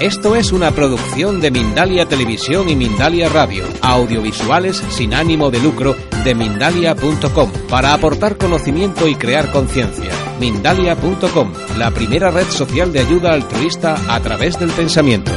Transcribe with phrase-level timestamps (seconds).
[0.00, 5.94] Esto es una producción de Mindalia Televisión y Mindalia Radio, audiovisuales sin ánimo de lucro
[6.24, 10.10] de mindalia.com, para aportar conocimiento y crear conciencia.
[10.40, 15.30] Mindalia.com, la primera red social de ayuda altruista a través del pensamiento.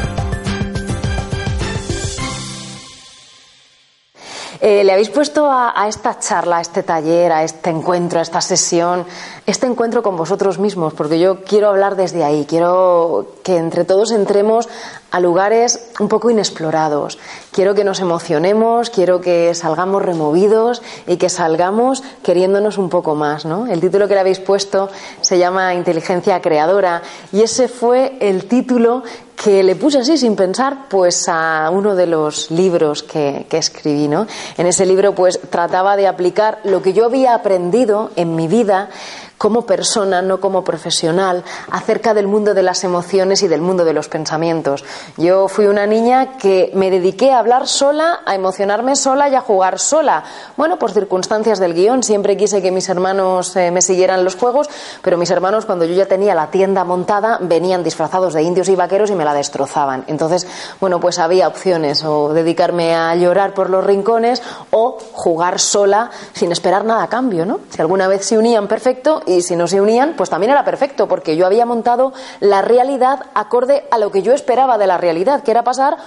[4.60, 8.24] Eh, le habéis puesto a, a, esta charla, a este taller, a este encuentro, a
[8.24, 9.06] esta sesión,
[9.48, 14.12] este encuentro con vosotros mismos, porque yo quiero hablar desde ahí, quiero que entre todos
[14.12, 14.68] entremos
[15.10, 17.18] a lugares un poco inexplorados.
[17.52, 23.46] Quiero que nos emocionemos, quiero que salgamos removidos y que salgamos queriéndonos un poco más.
[23.46, 23.68] ¿no?
[23.68, 24.90] El título que le habéis puesto
[25.22, 29.04] se llama Inteligencia Creadora y ese fue el título
[29.42, 34.10] que le puse así sin pensar pues a uno de los libros que, que escribí.
[34.10, 34.28] ¿no?
[34.58, 38.90] En ese libro pues trataba de aplicar lo que yo había aprendido en mi vida
[39.38, 43.94] como persona, no como profesional, acerca del mundo de las emociones y del mundo de
[43.94, 44.84] los pensamientos.
[45.18, 49.42] Yo fui una niña que me dediqué a hablar sola, a emocionarme sola y a
[49.42, 50.24] jugar sola.
[50.56, 54.70] Bueno, por circunstancias del guion, siempre quise que mis hermanos eh, me siguieran los juegos,
[55.02, 58.76] pero mis hermanos, cuando yo ya tenía la tienda montada, venían disfrazados de indios y
[58.76, 60.04] vaqueros y me la destrozaban.
[60.08, 60.48] Entonces,
[60.80, 64.42] bueno, pues había opciones, o dedicarme a llorar por los rincones
[64.72, 67.60] o jugar sola sin esperar nada a cambio, ¿no?
[67.70, 71.08] Si alguna vez se unían, perfecto, y si no se unían, pues también era perfecto,
[71.08, 75.44] porque yo había montado la realidad acorde a lo que yo esperaba de la realidad,
[75.44, 75.98] que era pasar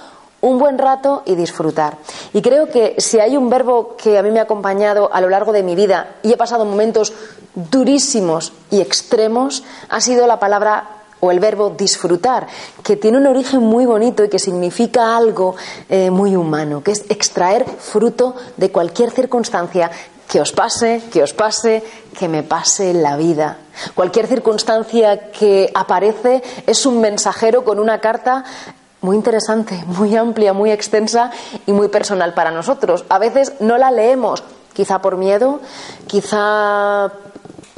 [0.41, 1.97] un buen rato y disfrutar.
[2.33, 5.29] Y creo que si hay un verbo que a mí me ha acompañado a lo
[5.29, 7.13] largo de mi vida y he pasado momentos
[7.53, 12.47] durísimos y extremos, ha sido la palabra o el verbo disfrutar,
[12.83, 15.55] que tiene un origen muy bonito y que significa algo
[15.87, 19.91] eh, muy humano, que es extraer fruto de cualquier circunstancia
[20.31, 21.83] que os pase, que os pase,
[22.15, 23.59] que me pase la vida.
[23.95, 28.45] Cualquier circunstancia que aparece es un mensajero con una carta
[29.01, 31.31] muy interesante, muy amplia, muy extensa
[31.67, 33.03] y muy personal para nosotros.
[33.09, 35.59] A veces no la leemos, quizá por miedo,
[36.07, 37.11] quizá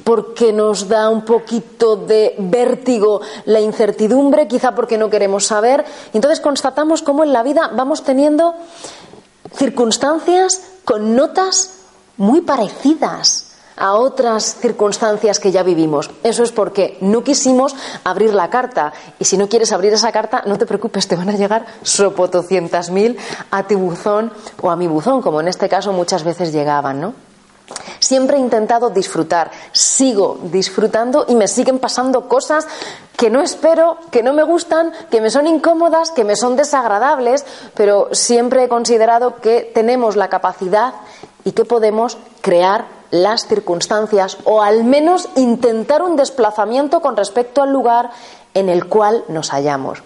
[0.04, 5.86] porque nos da un poquito de vértigo la incertidumbre, quizá porque no queremos saber.
[6.14, 8.54] Entonces constatamos cómo en la vida vamos teniendo
[9.56, 11.83] circunstancias con notas
[12.18, 16.12] muy parecidas a otras circunstancias que ya vivimos.
[16.24, 18.94] Eso es porque no quisimos abrir la carta.
[19.20, 22.90] Y si no quieres abrir esa carta, no te preocupes, te van a llegar sopotocientas
[22.92, 23.18] mil
[23.52, 24.32] a tu buzón
[24.62, 27.14] o a mi buzón, como en este caso muchas veces llegaban, ¿no?
[28.00, 32.68] Siempre he intentado disfrutar, sigo disfrutando y me siguen pasando cosas
[33.16, 37.46] que no espero, que no me gustan, que me son incómodas, que me son desagradables,
[37.74, 40.94] pero siempre he considerado que tenemos la capacidad
[41.46, 47.72] y que podemos crear las circunstancias o al menos intentar un desplazamiento con respecto al
[47.72, 48.10] lugar
[48.54, 50.04] en el cual nos hallamos.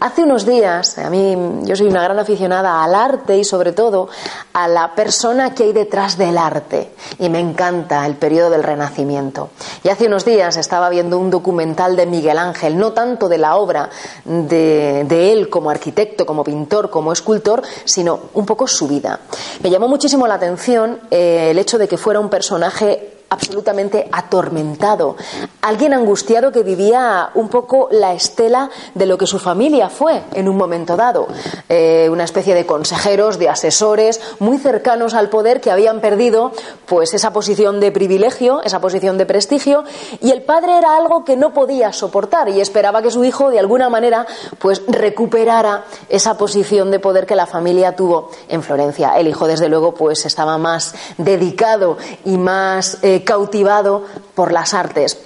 [0.00, 4.08] Hace unos días, a mí yo soy una gran aficionada al arte y sobre todo
[4.52, 9.50] a la persona que hay detrás del arte y me encanta el periodo del Renacimiento.
[9.82, 13.56] Y hace unos días estaba viendo un documental de Miguel Ángel, no tanto de la
[13.56, 13.90] obra
[14.24, 19.20] de, él como arquitecto, como pintor, como escultor, sino un poco su vida.
[19.62, 25.16] Me llamó muchísimo la atención eh, el hecho de que fuera un personaje absolutamente atormentado,
[25.60, 30.48] alguien angustiado que vivía un poco la estela de lo que su familia fue en
[30.48, 31.28] un momento dado,
[31.68, 36.52] eh, una especie de consejeros, de asesores muy cercanos al poder que habían perdido
[36.86, 39.84] pues esa posición de privilegio, esa posición de prestigio
[40.20, 43.58] y el padre era algo que no podía soportar y esperaba que su hijo de
[43.58, 44.26] alguna manera
[44.58, 49.18] pues recuperara esa posición de poder que la familia tuvo en Florencia.
[49.18, 55.18] El hijo desde luego pues estaba más dedicado y más eh, cautivado por las artes.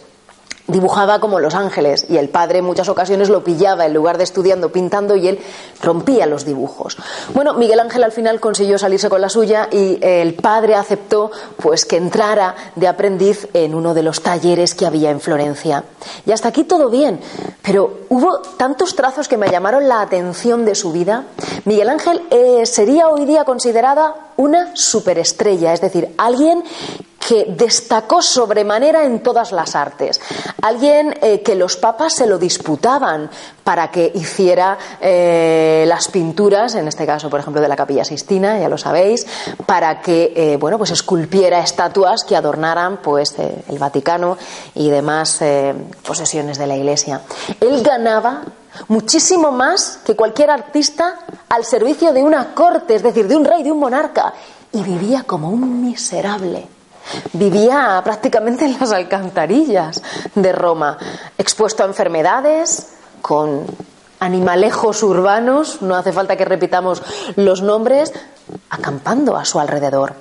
[0.69, 4.23] Dibujaba como los ángeles y el padre en muchas ocasiones lo pillaba en lugar de
[4.23, 5.41] estudiando, pintando y él
[5.83, 6.97] rompía los dibujos.
[7.35, 11.85] Bueno, Miguel Ángel al final consiguió salirse con la suya y el padre aceptó pues
[11.85, 15.83] que entrara de aprendiz en uno de los talleres que había en Florencia.
[16.25, 17.21] Y hasta aquí todo bien,
[17.61, 21.25] pero hubo tantos trazos que me llamaron la atención de su vida.
[21.65, 26.63] Miguel Ángel eh, sería hoy día considerada una superestrella, es decir, alguien
[27.27, 30.21] que destacó sobremanera en todas las artes.
[30.61, 33.31] Alguien eh, que los papas se lo disputaban
[33.63, 38.59] para que hiciera eh, las pinturas, en este caso, por ejemplo, de la Capilla Sistina,
[38.59, 39.25] ya lo sabéis,
[39.67, 44.37] para que, eh, bueno, pues esculpiera estatuas que adornaran, pues, el Vaticano
[44.75, 45.41] y demás
[46.05, 47.21] posesiones de la Iglesia.
[47.61, 48.43] Él ganaba
[48.89, 53.63] muchísimo más que cualquier artista al servicio de una corte, es decir, de un rey,
[53.63, 54.33] de un monarca,
[54.73, 56.67] y vivía como un miserable.
[57.33, 60.03] Vivía prácticamente en las alcantarillas
[60.35, 60.99] de Roma,
[61.39, 62.89] expuesto a enfermedades,
[63.21, 63.67] con
[64.21, 67.03] animalejos urbanos, no hace falta que repitamos
[67.37, 68.13] los nombres,
[68.71, 70.15] acampando a su alrededor.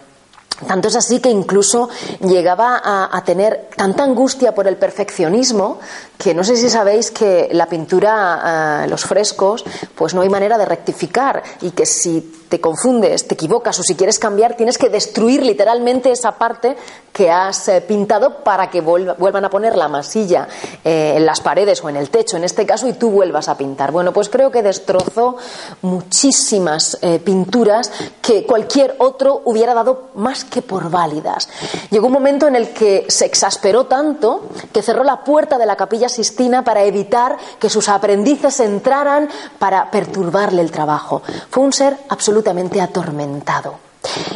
[0.67, 1.89] Tanto es así que incluso
[2.21, 5.79] llegaba a, tener tanta angustia por el perfeccionismo
[6.17, 10.57] que no sé si sabéis que la pintura, eh, los frescos, pues no hay manera
[10.59, 14.89] de rectificar y que si te confundes, te equivocas o si quieres cambiar, tienes que
[14.89, 16.75] destruir literalmente esa parte
[17.13, 20.50] que has eh, pintado para que vuelvan a poner la masilla
[20.83, 23.57] eh, en las paredes o en el techo, en este caso, y tú vuelvas a
[23.57, 23.94] pintar.
[23.94, 25.38] Bueno, pues creo que destrozó
[25.81, 27.89] muchísimas eh, pinturas
[28.21, 31.48] que cualquier otro hubiera dado más que por válidas.
[31.89, 34.42] Llegó un momento en el que se exasperó tanto
[34.74, 39.89] que cerró la puerta de la capilla Sistina para evitar que sus aprendices entraran para
[39.89, 41.21] perturbarle el trabajo.
[41.50, 43.75] Fue un ser absolutamente absolutamente atormentado.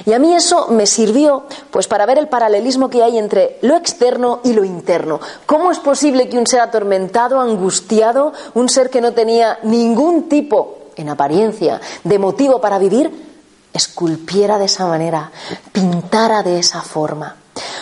[0.05, 3.75] Y a mí eso me sirvió pues para ver el paralelismo que hay entre lo
[3.75, 5.19] externo y lo interno.
[5.47, 10.91] ¿Cómo es posible que un ser atormentado, angustiado, un ser que no tenía ningún tipo,
[10.95, 13.11] en apariencia, de motivo para vivir,
[13.73, 15.31] esculpiera de esa manera,
[15.71, 17.35] pintara de esa forma?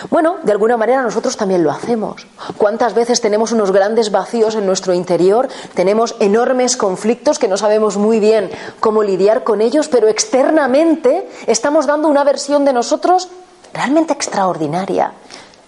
[0.10, 2.28] Bueno, de alguna manera nosotros también lo hacemos.
[2.58, 5.48] ¿Cuántas veces tenemos unos grandes vacíos en nuestro interior?
[5.74, 11.88] Tenemos enormes conflictos que no sabemos muy bien cómo lidiar con ellos, pero externamente estamos
[11.88, 13.30] dando una versión de nosotros
[13.74, 15.14] realmente extraordinaria.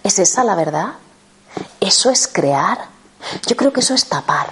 [0.03, 0.93] ¿Es esa la verdad?
[1.79, 2.77] ¿Eso es crear?
[3.47, 4.47] Yo creo que eso es tapar.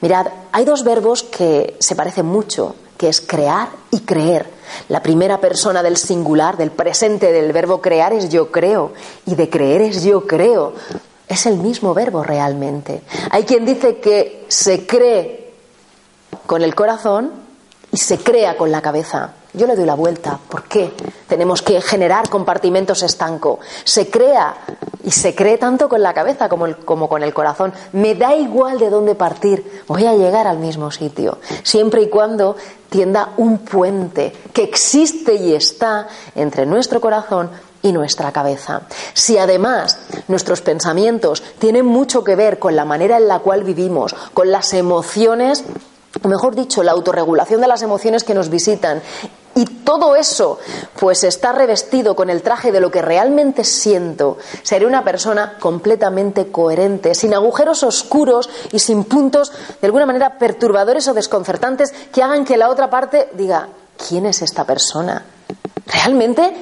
[0.00, 4.46] Mirad, hay dos verbos que se parecen mucho, que es crear y creer.
[4.88, 8.92] La primera persona del singular, del presente del verbo crear es yo creo
[9.26, 10.74] y de creer es yo creo.
[11.26, 13.02] Es el mismo verbo realmente.
[13.32, 15.52] Hay quien dice que se cree
[16.46, 17.32] con el corazón
[17.90, 19.32] y se crea con la cabeza.
[19.54, 20.38] Yo le doy la vuelta.
[20.48, 20.92] ¿Por qué?
[21.28, 23.60] Tenemos que generar compartimentos estanco.
[23.84, 24.54] Se crea
[25.04, 27.72] y se cree tanto con la cabeza como, como, con el corazón.
[27.92, 29.82] Me da igual de dónde partir.
[29.86, 31.38] Voy a llegar al mismo sitio.
[31.62, 32.56] Siempre y cuando
[32.88, 37.50] tienda un puente que existe y está entre nuestro corazón
[37.82, 38.82] y nuestra cabeza.
[39.12, 39.98] Si además
[40.28, 44.72] nuestros pensamientos tienen mucho que ver con la manera en la cual vivimos, con las
[44.72, 45.64] emociones,
[46.22, 49.02] o mejor dicho, la autorregulación de las emociones que nos visitan
[49.54, 50.58] y todo eso
[50.98, 56.50] pues está revestido con el traje de lo que realmente siento, seré una persona completamente
[56.50, 62.44] coherente, sin agujeros oscuros y sin puntos de alguna manera perturbadores o desconcertantes que hagan
[62.44, 63.68] que la otra parte diga,
[64.08, 65.24] ¿quién es esta persona?
[65.86, 66.54] ¿Realmente?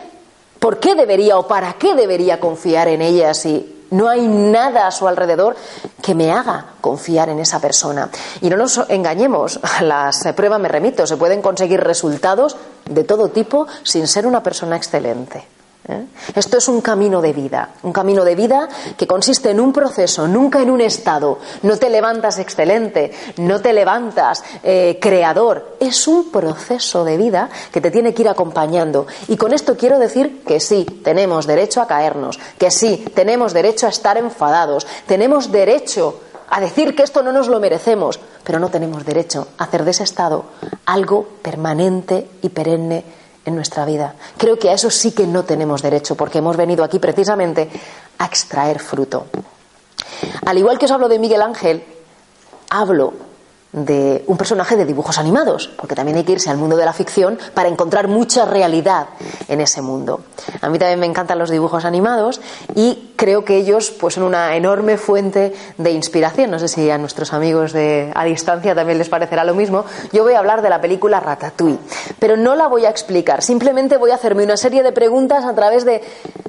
[0.59, 4.91] ¿Por qué debería o para qué debería confiar en ella si no hay nada a
[4.91, 5.57] su alrededor
[6.03, 8.09] que me haga confiar en esa persona.
[8.41, 12.57] Y no nos engañemos, las pruebas me remito, se pueden conseguir resultados
[12.87, 15.60] de todo tipo sin ser una persona excelente.
[15.89, 16.05] ¿Eh?
[16.35, 20.29] Esto es un camino de vida, un camino de vida que consiste en un proceso,
[20.29, 21.39] nunca en un estado.
[21.63, 27.81] No te levantas excelente, no te levantas eh, creador, es un proceso de vida que
[27.81, 29.07] te tiene que ir acompañando.
[29.29, 33.87] Y con esto quiero decir que sí, tenemos derecho a caernos, que sí, tenemos derecho
[33.87, 38.69] a estar enfadados, tenemos derecho a decir que esto no nos lo merecemos, pero no
[38.71, 40.45] tenemos derecho a hacer de ese estado
[40.85, 44.15] algo permanente y perenne en nuestra vida.
[44.37, 47.71] Creo que a eso sí que no tenemos derecho, porque hemos venido aquí precisamente
[48.19, 49.27] a extraer fruto.
[50.45, 51.85] Al igual que os hablo de Miguel Ángel,
[52.69, 53.30] hablo
[53.73, 56.93] de un personaje de dibujos animados, porque también hay que irse al mundo de la
[56.93, 59.07] ficción para encontrar mucha realidad
[59.49, 60.23] en ese mundo.
[60.61, 62.41] A mí también me encantan los dibujos animados
[62.75, 66.51] y creo que ellos pues, son una enorme fuente de inspiración.
[66.51, 69.85] No sé si a nuestros amigos de a distancia también les parecerá lo mismo.
[70.13, 71.79] Yo voy a hablar de la película Ratatouille,
[72.19, 73.43] pero no la voy a explicar.
[73.43, 76.03] Simplemente voy a hacerme una serie de preguntas a través de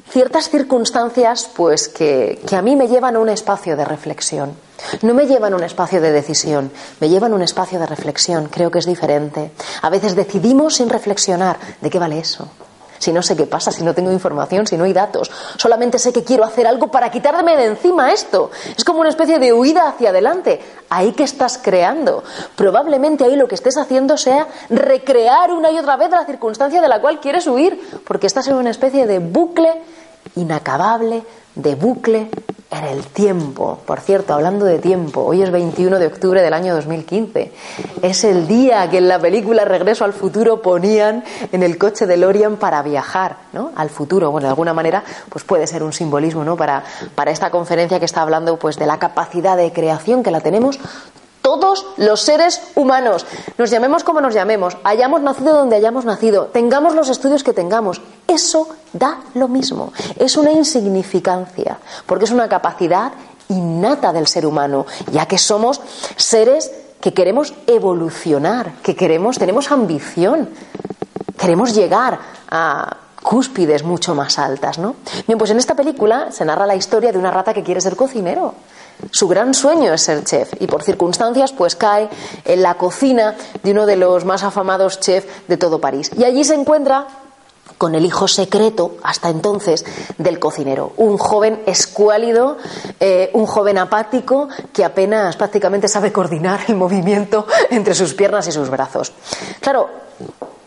[0.10, 4.71] ciertas circunstancias pues, que, que a mí me llevan a un espacio de reflexión.
[5.02, 8.48] No me llevan a un espacio de decisión, me llevan a un espacio de reflexión.
[8.48, 9.52] Creo que es diferente.
[9.82, 11.58] A veces decidimos sin reflexionar.
[11.82, 12.48] ¿De qué vale eso?
[13.02, 15.32] Si no sé qué pasa, si no tengo información, si no hay datos.
[15.58, 18.52] Solamente sé que quiero hacer algo para quitarme de encima esto.
[18.78, 20.62] Es como una especie de huida hacia adelante.
[20.88, 22.24] Ahí que estás creando.
[22.56, 26.88] Probablemente ahí lo que estés haciendo sea recrear una y otra vez la circunstancia de
[26.88, 29.82] la cual quieres huir, porque estás en una especie de bucle
[30.36, 31.24] inacabable
[31.56, 32.30] de bucle
[32.72, 33.80] en el tiempo.
[33.86, 37.52] Por cierto, hablando de tiempo, hoy es 21 de octubre del año 2015.
[38.02, 42.16] Es el día que en la película Regreso al futuro ponían en el coche de
[42.16, 43.72] Lorian para viajar ¿no?
[43.76, 44.32] al futuro.
[44.32, 46.56] Bueno, de alguna manera, pues puede ser un simbolismo ¿no?
[46.56, 50.40] para, para esta conferencia que está hablando pues, de la capacidad de creación que la
[50.40, 50.80] tenemos
[51.42, 53.26] todos los seres humanos,
[53.58, 58.02] nos llamemos como nos llamemos, hayamos nacido donde hayamos nacido, tengamos los estudios que tengamos,
[58.28, 63.12] eso da lo mismo, es una insignificancia, porque es una capacidad
[63.50, 65.82] innata del ser humano, ya que somos
[66.16, 66.72] seres
[67.02, 70.50] que queremos evolucionar, que queremos, tenemos ambición,
[71.38, 72.20] queremos llegar
[72.50, 74.96] a cúspides mucho más altas, ¿no?
[75.28, 77.96] Bien, pues en esta película se narra la historia de una rata que quiere ser
[77.96, 78.54] cocinero.
[79.10, 82.10] Su gran sueño es ser chef y por circunstancias pues cae
[82.46, 86.12] en la cocina de uno de los más afamados chefs de todo París.
[86.18, 87.08] Y allí se encuentra
[87.78, 89.84] con el hijo secreto, hasta entonces,
[90.20, 90.94] del cocinero.
[90.98, 92.58] Un joven escuálido,
[93.00, 98.52] eh, un joven apático que apenas prácticamente sabe coordinar el movimiento entre sus piernas y
[98.52, 99.14] sus brazos.
[99.60, 99.90] Claro,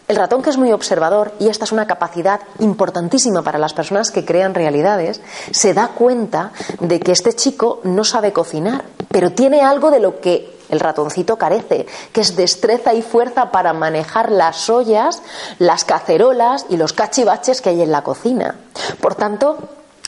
[0.07, 4.11] el ratón que es muy observador, y esta es una capacidad importantísima para las personas
[4.11, 5.21] que crean realidades,
[5.51, 10.21] se da cuenta de que este chico no sabe cocinar, pero tiene algo de lo
[10.21, 15.23] que el ratoncito carece, que es destreza y fuerza para manejar las ollas,
[15.59, 18.57] las cacerolas y los cachivaches que hay en la cocina.
[19.01, 19.59] Por tanto,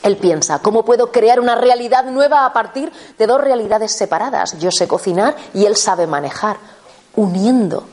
[0.03, 4.59] él piensa, ¿cómo puedo crear una realidad nueva a partir de dos realidades separadas?
[4.59, 6.57] Yo sé cocinar y él sabe manejar,
[7.15, 7.83] uniendo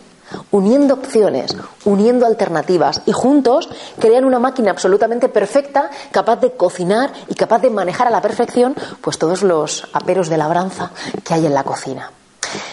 [0.50, 7.35] uniendo opciones, uniendo alternativas y juntos crean una máquina absolutamente perfecta, capaz de cocinar y
[7.35, 10.90] capaz de manejar a la perfección pues todos los aperos de labranza
[11.25, 12.11] que hay en la cocina.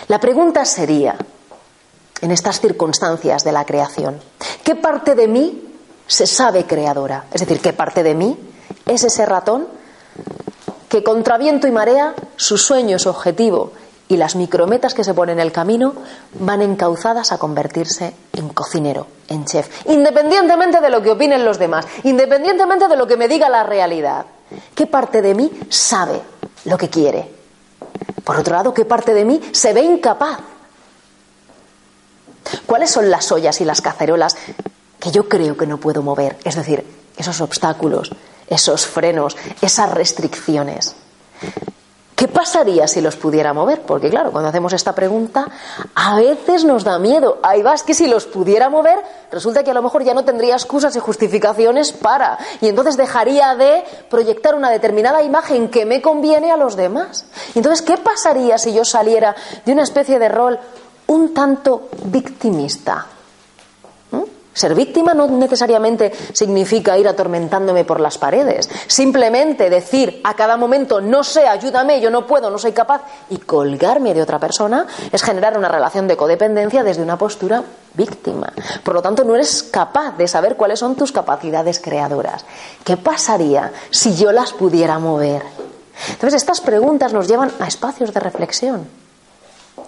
[0.07, 1.15] La pregunta sería,
[2.21, 4.19] en estas circunstancias de la creación,
[4.63, 5.73] ¿qué parte de mí
[6.07, 7.25] se sabe creadora?
[7.33, 8.37] Es decir, ¿qué parte de mí
[8.85, 9.67] es ese ratón
[10.89, 13.71] que contra viento y marea su sueño, su objetivo
[14.11, 15.93] y las micrometas que se ponen en el camino
[16.33, 21.85] van encauzadas a convertirse en cocinero, en chef, independientemente de lo que opinen los demás,
[22.03, 24.25] independientemente de lo que me diga la realidad.
[24.75, 26.21] ¿Qué parte de mí sabe
[26.65, 27.31] lo que quiere?
[28.25, 30.39] Por otro lado, ¿qué parte de mí se ve incapaz?
[32.65, 34.35] ¿Cuáles son las ollas y las cacerolas
[34.99, 36.37] que yo creo que no puedo mover?
[36.43, 38.11] Es decir, esos obstáculos,
[38.49, 40.95] esos frenos, esas restricciones.
[42.21, 43.81] ¿Qué pasaría si los pudiera mover?
[43.81, 45.47] Porque claro, cuando hacemos esta pregunta,
[45.95, 47.39] a veces nos da miedo.
[47.41, 48.99] Ahí vas que si los pudiera mover,
[49.31, 52.37] resulta que a lo mejor ya no tendría excusas y justificaciones para.
[52.61, 57.25] Y entonces dejaría de proyectar una determinada imagen que me conviene a los demás.
[57.55, 59.35] Entonces, ¿qué pasaría si yo saliera
[59.65, 60.59] de una especie de rol
[61.07, 63.07] un tanto victimista?
[64.53, 68.69] Ser víctima no necesariamente significa ir atormentándome por las paredes.
[68.87, 73.37] Simplemente decir a cada momento no sé, ayúdame, yo no puedo, no soy capaz y
[73.37, 78.51] colgarme de otra persona es generar una relación de codependencia desde una postura víctima.
[78.83, 82.45] Por lo tanto, no eres capaz de saber cuáles son tus capacidades creadoras.
[82.83, 85.43] ¿Qué pasaría si yo las pudiera mover?
[86.09, 89.00] Entonces, estas preguntas nos llevan a espacios de reflexión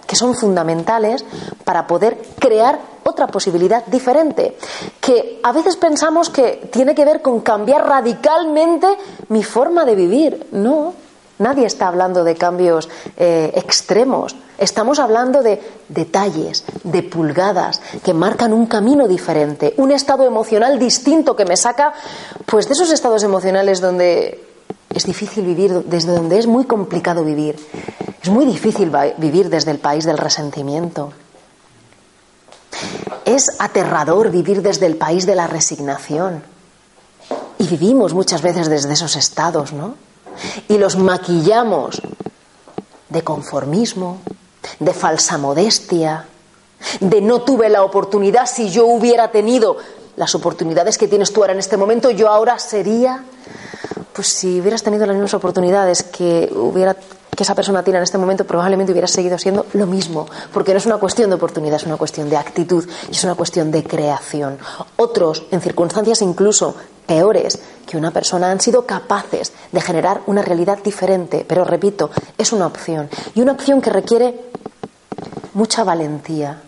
[0.05, 1.25] que son fundamentales
[1.63, 4.57] para poder crear otra posibilidad diferente,
[4.99, 8.87] que a veces pensamos que tiene que ver con cambiar radicalmente
[9.29, 10.47] mi forma de vivir.
[10.51, 10.93] No,
[11.39, 14.35] nadie está hablando de cambios eh, extremos.
[14.57, 21.35] Estamos hablando de detalles, de pulgadas que marcan un camino diferente, un estado emocional distinto
[21.35, 21.93] que me saca
[22.45, 24.52] pues de esos estados emocionales donde
[24.93, 27.55] es difícil vivir, desde donde es muy complicado vivir.
[28.21, 31.11] Es muy difícil vivir desde el país del resentimiento.
[33.25, 36.43] Es aterrador vivir desde el país de la resignación.
[37.57, 39.95] Y vivimos muchas veces desde esos estados, ¿no?
[40.67, 42.01] Y los maquillamos
[43.09, 44.19] de conformismo,
[44.79, 46.25] de falsa modestia,
[46.99, 49.77] de no tuve la oportunidad, si yo hubiera tenido
[50.15, 53.23] las oportunidades que tienes tú ahora en este momento, yo ahora sería
[54.13, 56.95] pues si hubieras tenido las mismas oportunidades que hubiera
[57.35, 60.77] que esa persona tiene en este momento, probablemente hubieras seguido siendo lo mismo, porque no
[60.77, 63.83] es una cuestión de oportunidad, es una cuestión de actitud y es una cuestión de
[63.83, 64.59] creación.
[64.97, 66.75] Otros, en circunstancias incluso
[67.07, 72.53] peores que una persona, han sido capaces de generar una realidad diferente, pero repito, es
[72.53, 74.39] una opción y una opción que requiere
[75.53, 76.61] mucha valentía,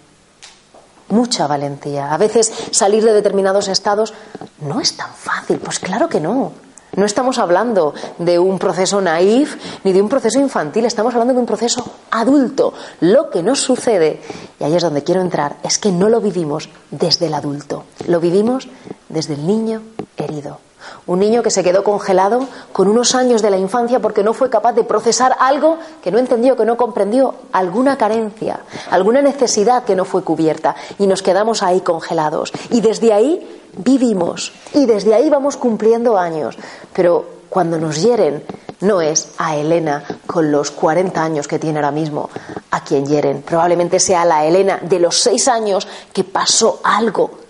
[1.10, 2.14] mucha valentía.
[2.14, 4.14] A veces salir de determinados estados
[4.62, 6.52] no es tan fácil, pues claro que no.
[6.96, 11.40] No estamos hablando de un proceso naif ni de un proceso infantil, estamos hablando de
[11.40, 12.74] un proceso adulto.
[13.02, 14.22] Lo que nos sucede,
[14.60, 18.22] y ahí es donde quiero entrar, es que no lo vivimos desde el adulto, lo
[18.22, 18.70] vivimos
[19.10, 19.82] desde el niño
[20.16, 20.60] herido.
[21.08, 24.50] Un niño que se quedó congelado con unos años de la infancia porque no fue
[24.50, 29.96] capaz de procesar algo que no entendió, que no comprendió, alguna carencia, alguna necesidad que
[29.96, 32.52] no fue cubierta y nos quedamos ahí congelados.
[32.70, 36.58] Y desde ahí vivimos y desde ahí vamos cumpliendo años.
[36.94, 38.44] Pero cuando nos hieren,
[38.82, 42.30] no es a Elena con los 40 años que tiene ahora mismo
[42.72, 43.42] a quien hieren.
[43.42, 47.45] Probablemente sea la Elena de los 6 años que pasó algo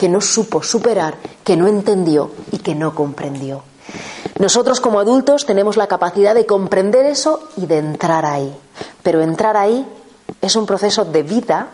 [0.00, 3.62] que no supo superar, que no entendió y que no comprendió.
[4.38, 8.50] Nosotros como adultos tenemos la capacidad de comprender eso y de entrar ahí.
[9.02, 9.86] Pero entrar ahí
[10.40, 11.68] es un proceso de vida.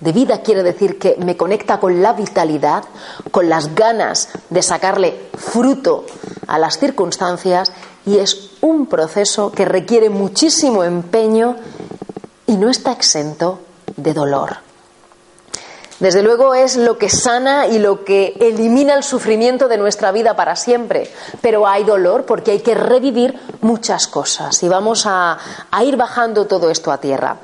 [0.00, 2.84] De vida quiere decir que me conecta con la vitalidad,
[3.30, 6.06] con las ganas de sacarle fruto
[6.46, 7.70] a las circunstancias
[8.06, 11.56] y es un proceso que requiere muchísimo empeño
[12.46, 13.58] y no está exento
[13.94, 14.67] de dolor.
[16.00, 20.36] Desde luego es lo que sana y lo que elimina el sufrimiento de nuestra vida
[20.36, 21.10] para siempre.
[21.40, 25.38] Pero hay dolor porque hay que revivir muchas cosas y vamos a,
[25.82, 27.36] ir bajando todo esto a tierra.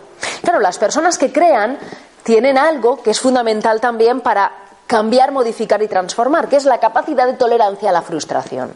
[0.42, 1.78] Claro, las personas que crean
[2.22, 7.26] tienen algo que es fundamental también para cambiar, modificar y transformar, que es la capacidad
[7.26, 8.72] de tolerancia a la frustración.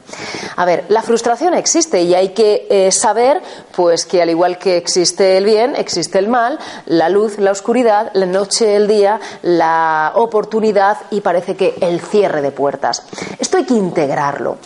[0.56, 3.42] A ver, la frustración existe y hay que eh, saber
[3.74, 8.10] pues que al igual que existe el bien, existe el mal, la luz, la oscuridad,
[8.14, 13.02] la noche, el día, la oportunidad y parece que el cierre de puertas.
[13.38, 14.58] Esto hay que integrarlo.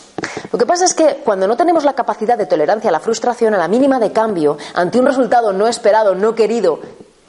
[0.52, 3.54] Lo que pasa es que cuando no tenemos la capacidad de tolerancia a la frustración,
[3.54, 6.80] a la mínima de cambio, ante un resultado no esperado, no querido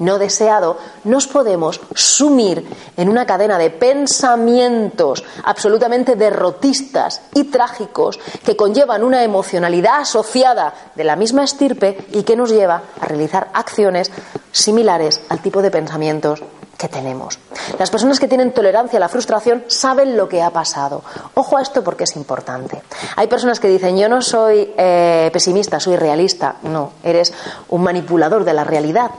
[0.03, 2.65] no deseado, nos podemos sumir
[2.97, 11.03] en una cadena de pensamientos absolutamente derrotistas y trágicos que conllevan una emocionalidad asociada de
[11.03, 14.11] la misma estirpe y que nos lleva a realizar acciones
[14.51, 16.43] similares al tipo de pensamientos
[16.87, 17.39] tenemos.
[17.79, 21.03] Las personas que tienen tolerancia a la frustración saben lo que ha pasado.
[21.33, 22.81] Ojo a esto porque es importante.
[23.15, 26.55] Hay personas que dicen yo no soy eh, pesimista, soy realista.
[26.63, 27.33] No, eres
[27.69, 29.11] un manipulador de la realidad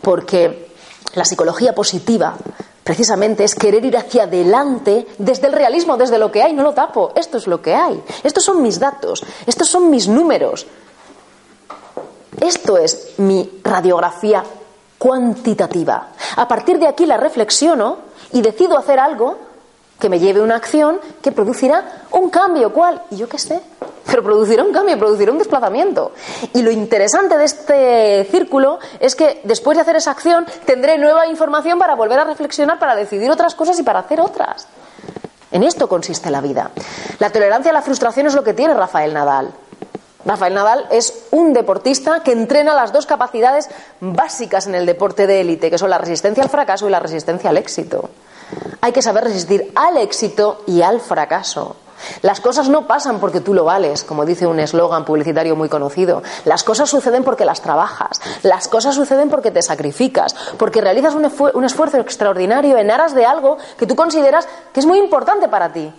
[0.00, 0.70] porque
[1.14, 2.36] la psicología positiva
[2.84, 6.72] precisamente es querer ir hacia adelante desde el realismo, desde lo que hay, no lo
[6.72, 10.66] tapo, esto es lo que hay, estos son mis datos, estos son mis números,
[12.40, 14.42] esto es mi radiografía
[15.00, 16.08] cuantitativa.
[16.36, 17.96] A partir de aquí la reflexiono
[18.32, 19.38] y decido hacer algo
[19.98, 22.70] que me lleve una acción que producirá un cambio.
[22.74, 23.00] ¿Cuál?
[23.10, 23.62] Y yo qué sé.
[24.04, 26.12] Pero producirá un cambio, producirá un desplazamiento.
[26.52, 31.26] Y lo interesante de este círculo es que después de hacer esa acción tendré nueva
[31.26, 34.68] información para volver a reflexionar, para decidir otras cosas y para hacer otras.
[35.50, 36.72] En esto consiste la vida.
[37.20, 39.50] La tolerancia a la frustración es lo que tiene Rafael Nadal.
[40.24, 43.68] Rafael Nadal es un deportista que entrena las dos capacidades
[44.00, 47.50] básicas en el deporte de élite, que son la resistencia al fracaso y la resistencia
[47.50, 48.10] al éxito.
[48.80, 51.76] Hay que saber resistir al éxito y al fracaso.
[52.22, 56.22] Las cosas no pasan porque tú lo vales, como dice un eslogan publicitario muy conocido.
[56.44, 58.20] Las cosas suceden porque las trabajas.
[58.42, 63.58] Las cosas suceden porque te sacrificas, porque realizas un, esfuerzo extraordinario en aras de algo
[63.78, 65.92] que tú consideras que es muy importante para ti.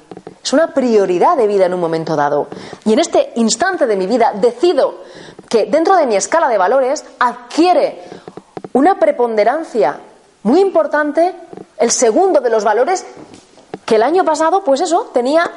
[0.44, 2.48] Es una prioridad de vida en un momento dado.
[2.86, 5.02] Y en este instante de mi vida decido
[5.50, 8.04] que dentro de mi escala de valores adquiere
[8.74, 10.00] una preponderancia
[10.44, 11.36] muy importante
[11.78, 13.06] el segundo de los valores
[13.86, 15.52] que el año pasado, pues eso, tenía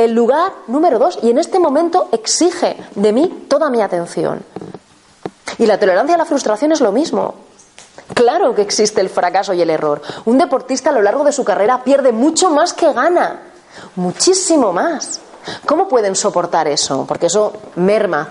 [0.00, 4.42] el lugar número dos y en este momento exige de mí toda mi atención.
[5.58, 7.34] Y la tolerancia a la frustración es lo mismo.
[8.14, 10.00] Claro que existe el fracaso y el error.
[10.24, 13.40] Un deportista a lo largo de su carrera pierde mucho más que gana
[13.96, 15.20] muchísimo más.
[15.66, 17.04] ¿Cómo pueden soportar eso?
[17.06, 18.26] Porque eso merma,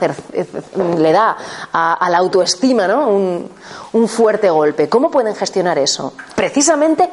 [0.97, 1.37] le da
[1.71, 3.09] a, la autoestima ¿no?
[3.09, 4.89] un fuerte golpe.
[4.89, 6.13] ¿Cómo pueden gestionar eso?
[6.35, 7.09] Precisamente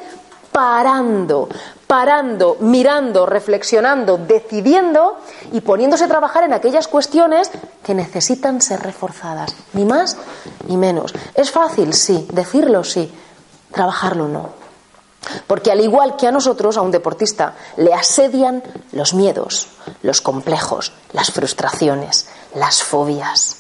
[0.56, 1.48] parando,
[1.86, 5.18] parando, mirando, reflexionando, decidiendo
[5.52, 7.50] y poniéndose a trabajar en aquellas cuestiones
[7.84, 10.16] que necesitan ser reforzadas, ni más
[10.66, 11.14] ni menos.
[11.34, 11.94] ¿Es fácil?
[11.94, 12.26] Sí.
[12.32, 13.12] Decirlo, sí.
[13.72, 14.66] Trabajarlo, no.
[15.46, 19.68] Porque al igual que a nosotros, a un deportista, le asedian los miedos,
[20.02, 23.56] los complejos, las frustraciones, las fobias.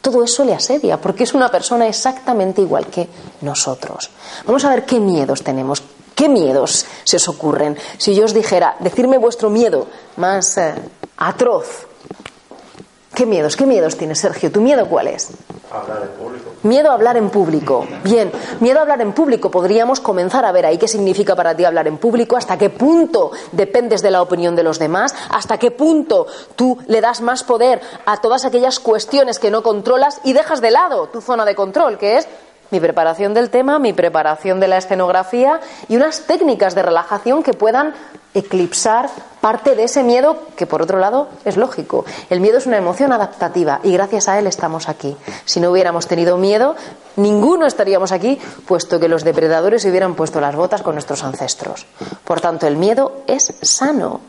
[0.00, 3.08] Todo eso le asedia porque es una persona exactamente igual que
[3.40, 4.10] nosotros.
[4.46, 5.82] Vamos a ver qué miedos tenemos,
[6.16, 7.78] qué miedos se os ocurren.
[7.98, 10.74] Si yo os dijera, decirme vuestro miedo más eh,
[11.18, 11.86] atroz,
[13.16, 13.56] ¿Qué miedos?
[13.56, 14.52] ¿Qué miedos tienes, Sergio?
[14.52, 15.30] ¿Tu miedo cuál es?
[15.72, 16.50] Hablar en público.
[16.64, 17.86] Miedo a hablar en público.
[18.04, 19.50] Bien, miedo a hablar en público.
[19.50, 23.30] Podríamos comenzar a ver ahí qué significa para ti hablar en público, hasta qué punto
[23.52, 26.26] dependes de la opinión de los demás, hasta qué punto
[26.56, 30.72] tú le das más poder a todas aquellas cuestiones que no controlas y dejas de
[30.72, 32.28] lado tu zona de control, que es
[32.70, 37.52] mi preparación del tema, mi preparación de la escenografía y unas técnicas de relajación que
[37.52, 37.94] puedan
[38.34, 39.08] eclipsar
[39.40, 42.04] parte de ese miedo que por otro lado es lógico.
[42.28, 45.16] El miedo es una emoción adaptativa y gracias a él estamos aquí.
[45.44, 46.76] Si no hubiéramos tenido miedo,
[47.16, 51.86] ninguno estaríamos aquí, puesto que los depredadores hubieran puesto las botas con nuestros ancestros.
[52.24, 54.20] Por tanto, el miedo es sano,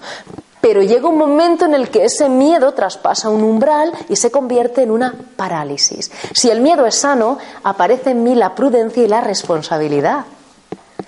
[0.61, 4.83] pero llega un momento en el que ese miedo traspasa un umbral y se convierte
[4.83, 6.11] en una parálisis.
[6.33, 10.25] Si el miedo es sano, aparece en mí la prudencia y la responsabilidad.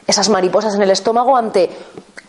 [0.06, 1.70] Esas mariposas en el estómago ante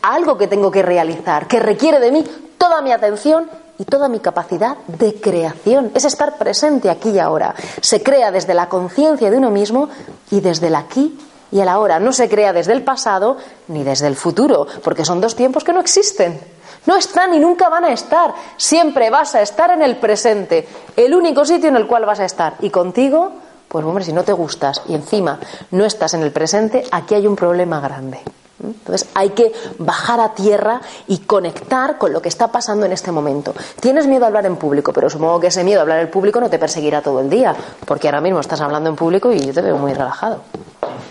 [0.03, 2.25] algo que tengo que realizar, que requiere de mí
[2.59, 5.91] toda mi atención y toda mi capacidad de creación.
[5.95, 7.55] Es estar presente aquí y ahora.
[7.81, 9.89] Se crea desde la conciencia de uno mismo
[10.31, 11.19] y desde el aquí
[11.51, 11.99] y el ahora.
[11.99, 15.73] No se crea desde el pasado ni desde el futuro, porque son dos tiempos que
[15.73, 16.39] no existen.
[16.87, 18.35] No están y nunca van a estar.
[18.57, 20.67] Siempre vas a estar en el presente,
[20.97, 22.55] el único sitio en el cual vas a estar.
[22.61, 23.33] Y contigo,
[23.69, 25.39] pues hombre, si no te gustas y encima
[25.71, 28.21] no estás en el presente, aquí hay un problema grande.
[28.63, 33.11] Entonces hay que bajar a tierra y conectar con lo que está pasando en este
[33.11, 33.55] momento.
[33.81, 36.41] Tienes miedo a hablar en público, pero supongo que ese miedo a hablar en público
[36.41, 37.55] no te perseguirá todo el día,
[37.87, 40.43] porque ahora mismo estás hablando en público y yo te veo muy relajado.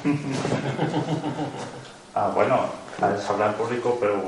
[2.16, 2.60] ah, bueno,
[3.30, 4.22] hablar en público, pero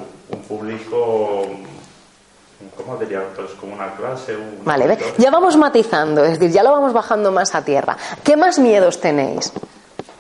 [2.78, 3.24] ¿Cómo diría?
[3.36, 4.38] Pues como una clase.
[4.64, 7.98] vale, ya vamos matizando, es decir, ya lo vamos bajando más a tierra.
[8.24, 9.52] ¿Qué más miedos tenéis?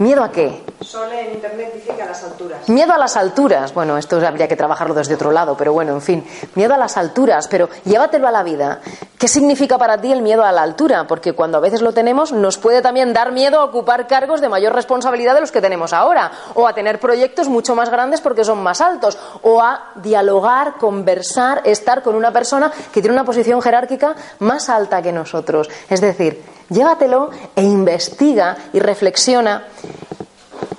[0.01, 0.63] ¿Miedo a qué?
[0.81, 2.67] Sole en internet dice que a las alturas.
[2.69, 3.71] Miedo a las alturas.
[3.71, 6.25] Bueno, esto habría que trabajarlo desde otro lado, pero bueno, en fin.
[6.55, 8.79] Miedo a las alturas, pero llévatelo a la vida.
[9.19, 11.05] ¿Qué significa para ti el miedo a la altura?
[11.05, 14.49] Porque cuando a veces lo tenemos, nos puede también dar miedo a ocupar cargos de
[14.49, 18.43] mayor responsabilidad de los que tenemos ahora, o a tener proyectos mucho más grandes porque
[18.43, 23.61] son más altos, o a dialogar, conversar, estar con una persona que tiene una posición
[23.61, 25.69] jerárquica más alta que nosotros.
[25.87, 29.67] Es decir, llévatelo e investiga y reflexiona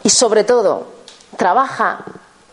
[0.02, 0.88] y sobre todo,
[1.36, 2.04] trabaja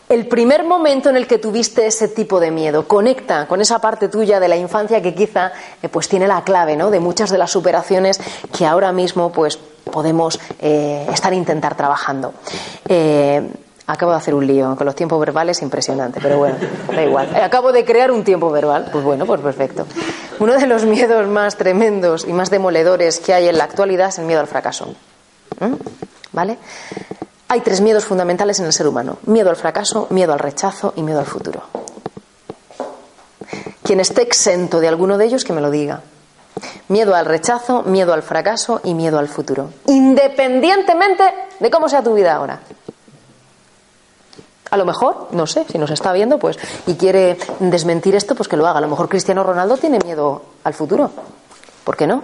[0.08, 2.86] el primer momento en el que tuviste ese tipo de miedo.
[2.86, 6.76] Conecta con esa parte tuya de la infancia que quizá eh, pues tiene la clave
[6.76, 6.90] ¿no?
[6.90, 8.20] de muchas de las superaciones
[8.56, 12.34] que ahora mismo pues podemos eh, estar intentar trabajando.
[12.88, 13.48] Eh,
[13.92, 16.56] acabo de hacer un lío con los tiempos verbales impresionante, pero bueno,
[16.94, 17.34] da igual.
[17.34, 19.86] Acabo de crear un tiempo verbal, pues bueno, pues perfecto.
[20.38, 24.18] Uno de los miedos más tremendos y más demoledores que hay en la actualidad es
[24.18, 24.94] el miedo al fracaso.
[26.32, 26.58] ¿Vale?
[27.48, 29.18] Hay tres miedos fundamentales en el ser humano.
[29.26, 31.62] Miedo al fracaso, miedo al rechazo y miedo al futuro.
[33.82, 36.02] Quien esté exento de alguno de ellos, que me lo diga.
[36.88, 39.70] Miedo al rechazo, miedo al fracaso y miedo al futuro.
[39.86, 41.24] Independientemente
[41.58, 42.60] de cómo sea tu vida ahora.
[44.70, 48.48] A lo mejor, no sé, si nos está viendo, pues, y quiere desmentir esto, pues
[48.48, 48.78] que lo haga.
[48.78, 51.10] A lo mejor Cristiano Ronaldo tiene miedo al futuro.
[51.84, 52.22] ¿Por qué no?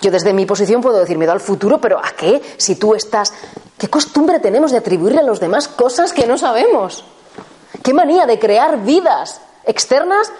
[0.00, 2.42] Yo desde mi posición puedo decir miedo al futuro, pero ¿a qué?
[2.56, 3.32] Si tú estás...
[3.78, 7.04] ¿Qué costumbre tenemos de atribuirle a los demás cosas que no sabemos?
[7.82, 10.30] ¿Qué manía de crear vidas externas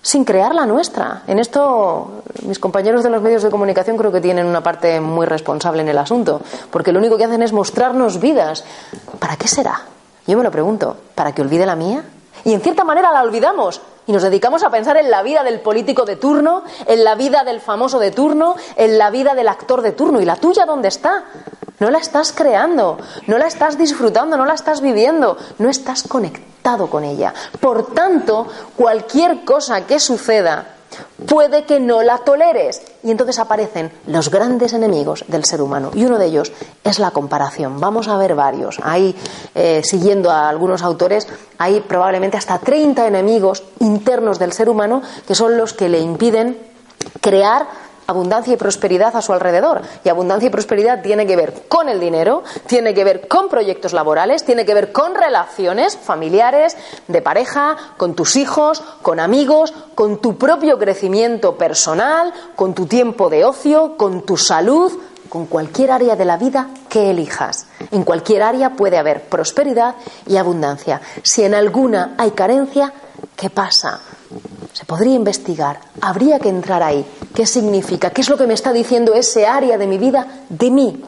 [0.00, 1.22] sin crear la nuestra?
[1.26, 5.26] En esto mis compañeros de los medios de comunicación creo que tienen una parte muy
[5.26, 8.64] responsable en el asunto, porque lo único que hacen es mostrarnos vidas.
[9.18, 9.82] ¿Para qué será?
[10.26, 12.04] Yo me lo pregunto, ¿para que olvide la mía?
[12.44, 15.60] Y en cierta manera la olvidamos, y nos dedicamos a pensar en la vida del
[15.60, 19.82] político de turno, en la vida del famoso de turno, en la vida del actor
[19.82, 20.20] de turno.
[20.20, 21.24] ¿Y la tuya dónde está?
[21.78, 26.88] No la estás creando, no la estás disfrutando, no la estás viviendo, no estás conectado
[26.88, 27.32] con ella.
[27.60, 30.66] Por tanto, cualquier cosa que suceda
[31.26, 32.82] puede que no la toleres.
[33.02, 35.90] Y entonces aparecen los grandes enemigos del ser humano.
[35.94, 36.52] Y uno de ellos
[36.84, 37.80] es la comparación.
[37.80, 38.78] Vamos a ver varios.
[38.82, 39.14] Hay,
[39.54, 41.26] eh, siguiendo a algunos autores,
[41.58, 46.58] hay probablemente hasta 30 enemigos internos del ser humano que son los que le impiden
[47.20, 47.66] crear
[48.06, 49.82] abundancia y prosperidad a su alrededor.
[50.04, 53.92] Y abundancia y prosperidad tiene que ver con el dinero, tiene que ver con proyectos
[53.92, 56.76] laborales, tiene que ver con relaciones familiares,
[57.08, 63.30] de pareja, con tus hijos, con amigos, con tu propio crecimiento personal, con tu tiempo
[63.30, 64.92] de ocio, con tu salud,
[65.28, 67.66] con cualquier área de la vida que elijas.
[67.90, 69.94] En cualquier área puede haber prosperidad
[70.26, 71.00] y abundancia.
[71.22, 72.92] Si en alguna hay carencia,
[73.34, 73.98] ¿qué pasa?
[74.72, 77.04] Se podría investigar, habría que entrar ahí.
[77.34, 78.10] ¿Qué significa?
[78.10, 80.44] ¿Qué es lo que me está diciendo ese área de mi vida?
[80.48, 81.02] De mí,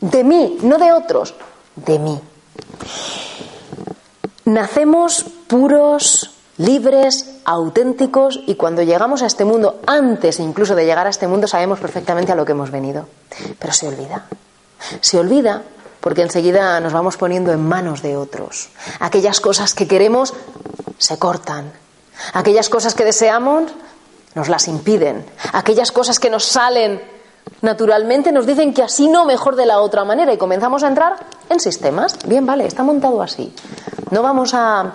[0.00, 1.34] de mí, no de otros,
[1.76, 2.20] de mí.
[4.44, 11.10] Nacemos puros, libres, auténticos y cuando llegamos a este mundo, antes incluso de llegar a
[11.10, 13.08] este mundo, sabemos perfectamente a lo que hemos venido.
[13.58, 14.26] Pero se olvida.
[15.00, 15.62] Se olvida
[16.00, 18.68] porque enseguida nos vamos poniendo en manos de otros.
[19.00, 20.34] Aquellas cosas que queremos
[20.98, 21.72] se cortan,
[22.32, 23.72] Aquellas cosas que deseamos
[24.34, 25.24] nos las impiden.
[25.52, 27.00] Aquellas cosas que nos salen
[27.62, 30.32] naturalmente nos dicen que así no, mejor de la otra manera.
[30.32, 31.16] Y comenzamos a entrar
[31.48, 32.16] en sistemas.
[32.26, 33.52] Bien, vale, está montado así.
[34.10, 34.92] No vamos a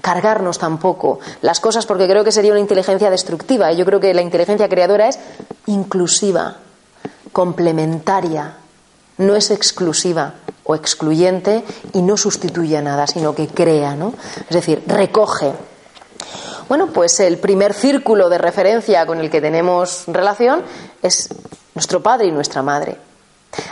[0.00, 3.72] cargarnos tampoco las cosas porque creo que sería una inteligencia destructiva.
[3.72, 5.18] Y yo creo que la inteligencia creadora es
[5.66, 6.56] inclusiva,
[7.32, 8.56] complementaria,
[9.18, 14.14] no es exclusiva o excluyente y no sustituye a nada, sino que crea, ¿no?
[14.48, 15.52] Es decir, recoge
[16.70, 20.62] bueno, pues el primer círculo de referencia con el que tenemos relación
[21.02, 21.28] es
[21.74, 22.96] nuestro padre y nuestra madre.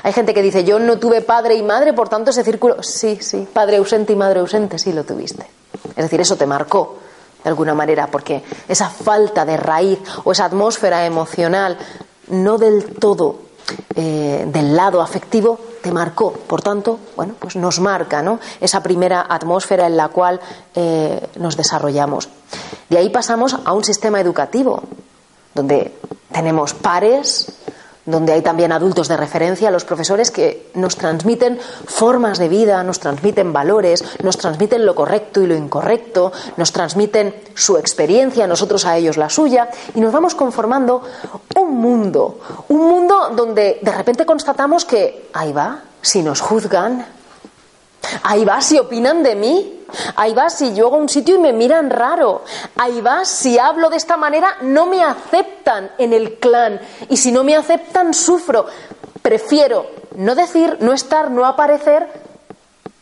[0.03, 3.17] Hay gente que dice, yo no tuve padre y madre, por tanto ese círculo, sí,
[3.21, 5.47] sí, padre ausente y madre ausente, sí lo tuviste.
[5.91, 6.99] Es decir, eso te marcó.
[7.45, 11.79] de alguna manera, porque esa falta de raíz o esa atmósfera emocional
[12.31, 13.43] no del todo
[13.95, 16.33] eh, del lado afectivo te marcó.
[16.33, 18.41] Por tanto, bueno, pues nos marca ¿no?
[18.61, 20.41] esa primera atmósfera en la cual
[20.75, 22.29] eh, nos desarrollamos.
[22.89, 24.83] De ahí pasamos a un sistema educativo,
[25.55, 25.95] donde
[26.33, 27.53] tenemos pares,
[28.11, 33.01] donde hay también adultos de referencia, los profesores que nos transmiten formas de vida, nos
[33.01, 38.97] transmiten valores, nos transmiten lo correcto y lo incorrecto, nos transmiten su experiencia, nosotros a
[38.97, 41.03] ellos la suya, y nos vamos conformando
[41.57, 47.18] un mundo, un mundo donde de repente constatamos que, ahí va, si nos juzgan,
[48.23, 49.75] ahí va, si opinan de mí,
[50.17, 52.43] Ahí va, si yo hago un sitio y me miran raro.
[52.77, 56.79] Ahí va, si hablo de esta manera, no me aceptan en el clan.
[57.09, 58.67] Y si no me aceptan, sufro.
[59.23, 62.07] Prefiero no decir, no estar, no aparecer,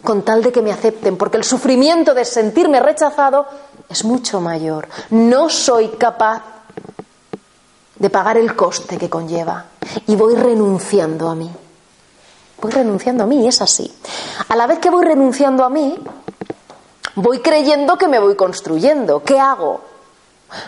[0.04, 3.46] con tal de que me acepten, porque el sufrimiento de sentirme rechazado
[3.88, 4.88] es mucho mayor.
[5.10, 6.42] No soy capaz
[7.96, 9.64] de pagar el coste que conlleva
[10.06, 11.50] y voy renunciando a mí.
[12.60, 13.94] Voy renunciando a mí, es así.
[14.48, 15.98] A la vez que voy renunciando a mí,
[17.16, 19.22] Voy creyendo que me voy construyendo.
[19.22, 19.80] ¿Qué hago?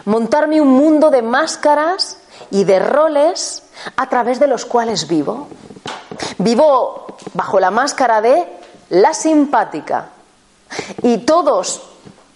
[0.07, 2.17] Montarme un mundo de máscaras
[2.51, 3.65] y de roles
[3.97, 5.49] a través de los cuales vivo.
[6.39, 8.49] Vivo bajo la máscara de
[8.89, 10.09] la simpática.
[11.03, 11.83] Y todos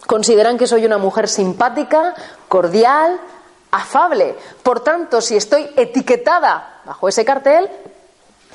[0.07, 2.15] consideran que soy una mujer simpática,
[2.49, 3.19] cordial,
[3.71, 4.37] afable.
[4.63, 7.71] Por tanto, si estoy etiquetada bajo ese cartel,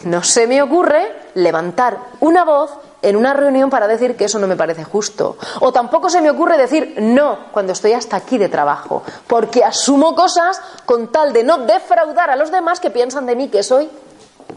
[0.04, 4.48] no se me ocurre levantar una voz en una reunión para decir que eso no
[4.48, 5.38] me parece justo.
[5.60, 10.16] O tampoco se me ocurre decir no cuando estoy hasta aquí de trabajo, porque asumo
[10.16, 13.90] cosas con tal de no defraudar a los demás que piensan de mí que soy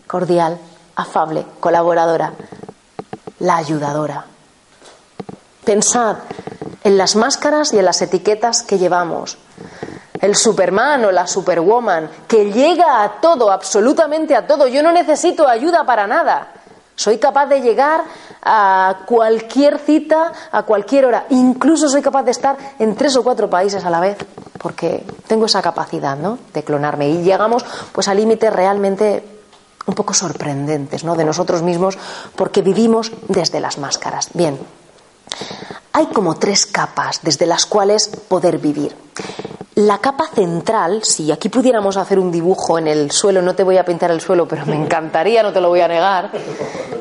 [0.06, 0.58] cordial,
[0.96, 2.32] afable, colaboradora,
[3.38, 4.24] la ayudadora.
[5.64, 6.16] Pensad
[6.82, 9.38] en las máscaras y en las etiquetas que llevamos.
[10.20, 14.66] El Superman o la Superwoman, que llega a todo, absolutamente a todo.
[14.66, 16.48] Yo no necesito ayuda para nada.
[16.94, 18.04] Soy capaz de llegar
[18.42, 21.24] a cualquier cita, a cualquier hora.
[21.30, 24.18] Incluso soy capaz de estar en tres o cuatro países a la vez,
[24.58, 26.38] porque tengo esa capacidad, ¿no?
[26.52, 27.08] De clonarme.
[27.08, 29.24] Y llegamos, pues, a límites realmente
[29.86, 31.16] un poco sorprendentes, ¿no?
[31.16, 31.96] De nosotros mismos,
[32.36, 34.28] porque vivimos desde las máscaras.
[34.34, 34.58] Bien.
[35.92, 38.94] Hay como tres capas desde las cuales poder vivir.
[39.74, 43.78] La capa central, si aquí pudiéramos hacer un dibujo en el suelo, no te voy
[43.78, 46.30] a pintar el suelo, pero me encantaría, no te lo voy a negar.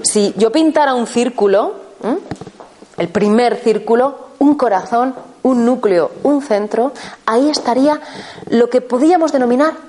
[0.03, 1.75] Si yo pintara un círculo,
[2.97, 6.93] el primer círculo, un corazón, un núcleo, un centro,
[7.25, 7.99] ahí estaría
[8.49, 9.88] lo que podríamos denominar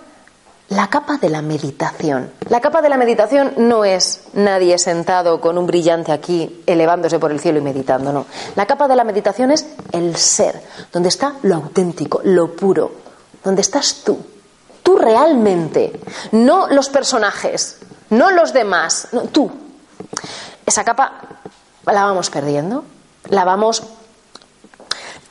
[0.71, 2.33] la capa de la meditación.
[2.49, 7.33] La capa de la meditación no es nadie sentado con un brillante aquí elevándose por
[7.33, 8.27] el cielo y meditando, no.
[8.55, 12.93] La capa de la meditación es el ser, donde está lo auténtico, lo puro,
[13.43, 14.19] donde estás tú.
[14.85, 17.79] Tú realmente, no los personajes,
[18.11, 19.51] no los demás, tú.
[20.65, 21.41] Esa capa
[21.85, 22.85] la vamos perdiendo,
[23.29, 23.83] la vamos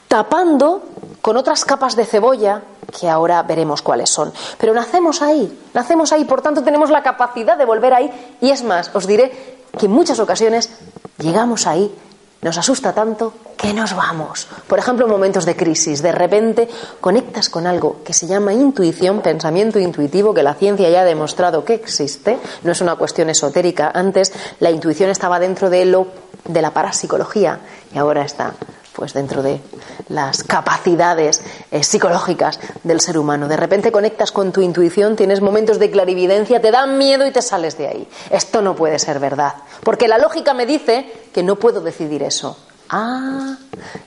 [0.09, 0.83] tapando
[1.21, 4.31] con otras capas de cebolla que ahora veremos cuáles son.
[4.57, 8.63] Pero nacemos ahí, nacemos ahí, por tanto tenemos la capacidad de volver ahí y es
[8.63, 10.69] más, os diré que en muchas ocasiones
[11.17, 11.93] llegamos ahí,
[12.41, 14.47] nos asusta tanto que nos vamos.
[14.67, 16.69] Por ejemplo, en momentos de crisis, de repente
[17.01, 21.65] conectas con algo que se llama intuición, pensamiento intuitivo, que la ciencia ya ha demostrado
[21.65, 23.91] que existe, no es una cuestión esotérica.
[23.93, 26.07] Antes la intuición estaba dentro de lo
[26.45, 27.59] de la parapsicología
[27.93, 28.53] y ahora está
[28.93, 29.61] pues dentro de
[30.09, 33.47] las capacidades eh, psicológicas del ser humano.
[33.47, 37.41] De repente conectas con tu intuición, tienes momentos de clarividencia, te dan miedo y te
[37.41, 38.07] sales de ahí.
[38.29, 42.57] Esto no puede ser verdad, porque la lógica me dice que no puedo decidir eso.
[42.89, 43.55] Ah,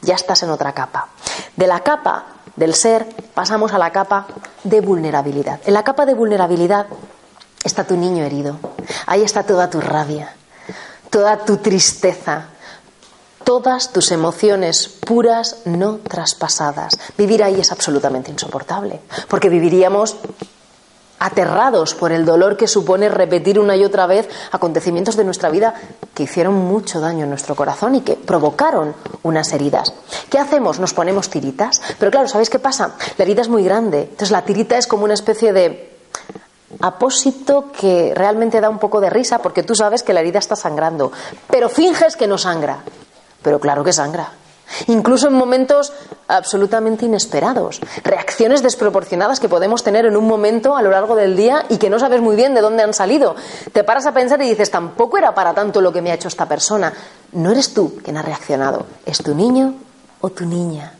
[0.00, 1.08] ya estás en otra capa.
[1.56, 2.24] De la capa
[2.56, 4.26] del ser pasamos a la capa
[4.64, 5.60] de vulnerabilidad.
[5.64, 6.86] En la capa de vulnerabilidad
[7.64, 8.58] está tu niño herido.
[9.06, 10.34] Ahí está toda tu rabia,
[11.10, 12.48] toda tu tristeza,
[13.44, 16.98] todas tus emociones puras no traspasadas.
[17.16, 20.16] Vivir ahí es absolutamente insoportable, porque viviríamos
[21.22, 25.72] aterrados por el dolor que supone repetir una y otra vez acontecimientos de nuestra vida
[26.14, 29.94] que hicieron mucho daño en nuestro corazón y que provocaron unas heridas.
[30.28, 30.80] ¿Qué hacemos?
[30.80, 31.80] Nos ponemos tiritas.
[31.98, 32.96] Pero claro, ¿sabéis qué pasa?
[33.16, 34.00] La herida es muy grande.
[34.00, 35.92] Entonces la tirita es como una especie de
[36.80, 40.56] apósito que realmente da un poco de risa porque tú sabes que la herida está
[40.56, 41.12] sangrando,
[41.48, 42.82] pero finges que no sangra.
[43.42, 44.32] Pero claro que sangra.
[44.86, 45.92] Incluso en momentos
[46.28, 47.80] absolutamente inesperados.
[48.04, 51.90] Reacciones desproporcionadas que podemos tener en un momento a lo largo del día y que
[51.90, 53.36] no sabes muy bien de dónde han salido.
[53.72, 56.28] Te paras a pensar y dices, tampoco era para tanto lo que me ha hecho
[56.28, 56.92] esta persona.
[57.32, 59.74] No eres tú quien ha reaccionado, es tu niño
[60.20, 60.94] o tu niña.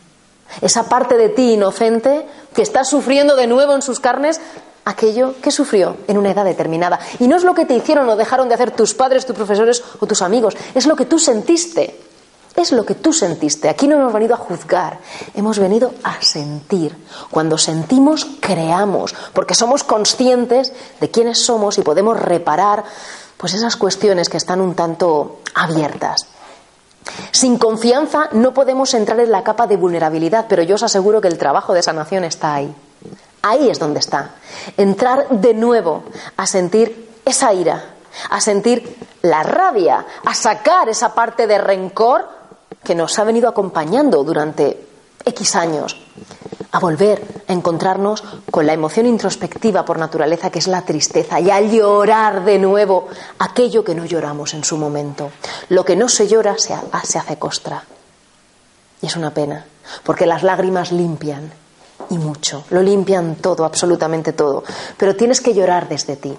[0.61, 4.39] esa parte de ti inocente que está sufriendo de nuevo en sus carnes
[4.85, 6.99] aquello que sufrió en una edad determinada.
[7.21, 9.83] Y no es lo que te hicieron o dejaron de hacer tus padres, tus profesores
[10.01, 11.99] o tus amigos, es lo que tú sentiste.
[12.63, 13.69] Es lo que tú sentiste.
[13.69, 15.01] Aquí no hemos venido a juzgar,
[15.35, 16.97] hemos venido a sentir.
[17.29, 22.85] Cuando sentimos, creamos, porque somos conscientes de quiénes somos y podemos reparar
[23.37, 26.29] pues esas cuestiones que están un tanto abiertas.
[27.33, 31.27] Sin confianza no podemos entrar en la capa de vulnerabilidad, pero yo os aseguro que
[31.27, 32.73] el trabajo de sanación está ahí.
[33.43, 34.37] Ahí es donde está.
[34.77, 36.05] Entrar de nuevo
[36.37, 37.97] a sentir esa ira,
[38.31, 42.42] a sentir la rabia, a sacar esa parte de rencor
[42.85, 44.87] que nos ha venido acompañando durante
[45.25, 45.97] X años,
[46.73, 51.51] a volver a encontrarnos con la emoción introspectiva por naturaleza que es la tristeza y
[51.51, 55.31] a llorar de nuevo aquello que no lloramos en su momento.
[55.69, 57.85] Lo que no se llora se, hace costra.
[59.01, 59.67] Y es una pena,
[60.03, 61.53] porque las lágrimas limpian
[62.13, 64.63] y mucho, lo limpian todo, absolutamente todo,
[64.97, 66.37] pero tienes que llorar desde ti.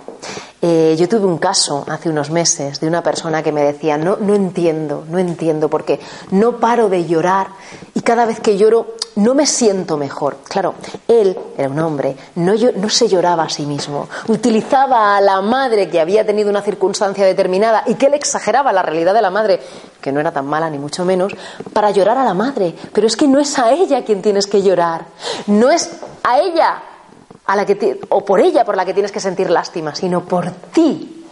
[0.61, 4.17] Eh, yo tuve un caso hace unos meses de una persona que me decía, no,
[4.17, 5.99] no entiendo, no entiendo, porque
[6.31, 7.47] no paro de llorar
[7.93, 10.37] y cada vez que lloro no me siento mejor.
[10.47, 10.75] Claro,
[11.07, 12.53] él era un hombre, no,
[12.89, 17.83] se lloraba a sí mismo, utilizaba a la madre que había tenido una circunstancia determinada
[17.85, 19.59] y que él exageraba la realidad de la madre,
[20.01, 21.33] que no era tan mala ni mucho menos,
[21.73, 22.75] para llorar a la madre.
[22.93, 25.05] Pero es que no es a ella quien tienes que llorar,
[25.47, 25.91] no es
[26.23, 26.83] a ella
[27.45, 30.49] a la que o por ella por la que tienes que sentir lástima, sino por
[30.73, 31.25] ti.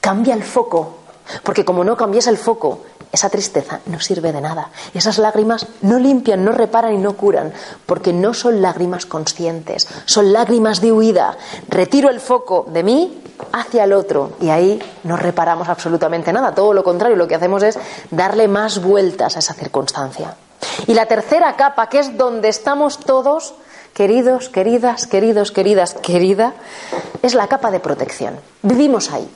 [0.00, 0.96] Cambia el foco,
[1.42, 2.80] porque como no cambias el foco,
[3.12, 4.70] esa tristeza no sirve de nada.
[4.94, 7.52] Esas lágrimas no limpian, no reparan y no curan,
[7.86, 11.36] porque no son lágrimas conscientes, son lágrimas de huida.
[11.68, 16.54] Retiro el foco de mí hacia el otro y ahí no reparamos absolutamente nada.
[16.54, 17.78] Todo lo contrario, lo que hacemos es
[18.10, 20.36] darle más vueltas a esa circunstancia.
[20.86, 23.54] Y la tercera capa, que es donde estamos todos,
[23.92, 26.54] queridos, queridas, queridos, queridas, querida,
[27.22, 28.38] es la capa de protección.
[28.62, 29.28] Vivimos ahí.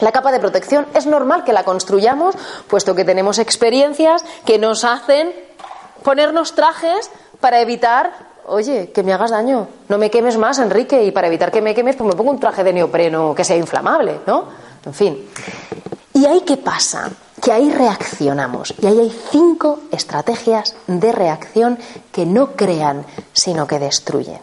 [0.00, 2.36] La capa de protección es normal que la construyamos,
[2.68, 5.32] puesto que tenemos experiencias que nos hacen
[6.02, 8.12] ponernos trajes para evitar,
[8.46, 11.74] oye, que me hagas daño, no me quemes más, Enrique, y para evitar que me
[11.74, 14.44] quemes, pues me pongo un traje de neopreno que sea inflamable, ¿no?
[14.84, 15.28] En fin.
[16.14, 17.10] ¿Y ahí qué pasa?
[17.40, 18.74] Que ahí reaccionamos.
[18.80, 21.78] Y ahí hay cinco estrategias de reacción
[22.10, 24.40] que no crean, sino que destruyen.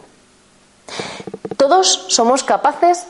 [1.58, 3.06] Todos somos capaces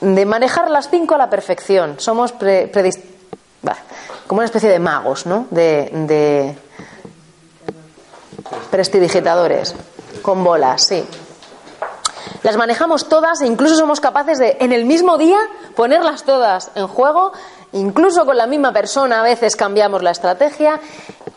[0.00, 1.96] de manejar las cinco a la perfección.
[1.98, 2.32] Somos
[4.26, 5.46] como una especie de magos, ¿no?
[5.50, 6.56] De, de
[8.70, 9.74] prestidigitadores,
[10.22, 11.04] con bolas, sí.
[12.42, 15.38] Las manejamos todas e incluso somos capaces de, en el mismo día,
[15.74, 17.32] ponerlas todas en juego
[17.72, 20.80] Incluso con la misma persona a veces cambiamos la estrategia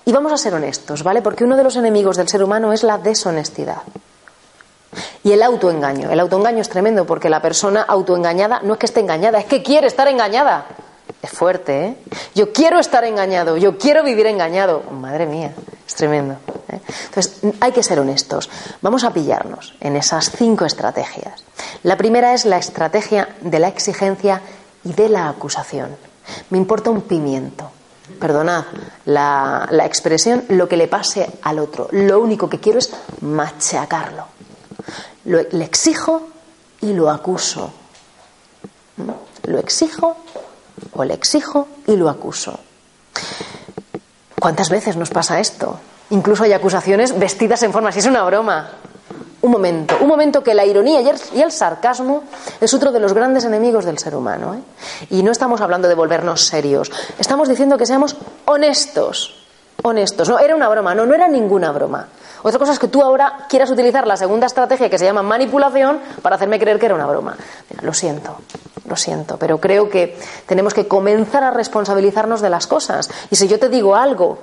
[0.05, 1.21] y vamos a ser honestos, ¿vale?
[1.21, 3.81] Porque uno de los enemigos del ser humano es la deshonestidad.
[5.23, 6.11] Y el autoengaño.
[6.11, 9.63] El autoengaño es tremendo porque la persona autoengañada no es que esté engañada, es que
[9.63, 10.65] quiere estar engañada.
[11.21, 11.95] Es fuerte, ¿eh?
[12.33, 14.83] Yo quiero estar engañado, yo quiero vivir engañado.
[14.91, 15.53] madre mía,
[15.85, 16.35] es tremendo.
[16.69, 16.79] ¿eh?
[17.05, 18.49] Entonces, hay que ser honestos.
[18.81, 21.43] Vamos a pillarnos en esas cinco estrategias.
[21.83, 24.41] La primera es la estrategia de la exigencia
[24.83, 25.95] y de la acusación.
[26.49, 27.69] Me importa un pimiento.
[28.19, 28.65] Perdonad
[29.05, 31.87] la, expresión, lo que le pase al otro.
[31.91, 34.25] Lo único que quiero es machacarlo.
[35.25, 36.29] Le exijo
[36.81, 37.71] y lo acuso.
[39.43, 40.17] Lo exijo
[40.93, 42.59] o le exijo y lo acuso.
[44.39, 45.79] ¿Cuántas veces nos pasa esto?
[46.09, 48.71] Incluso hay acusaciones vestidas en forma, si es una broma
[49.41, 52.23] un momento, un momento que la ironía y el, sarcasmo
[52.59, 54.55] es otro de los grandes enemigos del ser humano.
[54.55, 54.59] ¿eh?
[55.09, 59.37] Y no estamos hablando de volvernos serios, estamos diciendo que seamos honestos.
[59.83, 62.07] Honestos, no era una broma, no, no era ninguna broma.
[62.43, 65.99] Otra cosa es que tú ahora quieras utilizar la segunda estrategia que se llama manipulación
[66.21, 67.35] para hacerme creer que era una broma.
[67.81, 68.37] lo siento,
[68.87, 73.09] lo siento, pero creo que tenemos que comenzar a responsabilizarnos de las cosas.
[73.29, 74.39] Y si yo te digo algo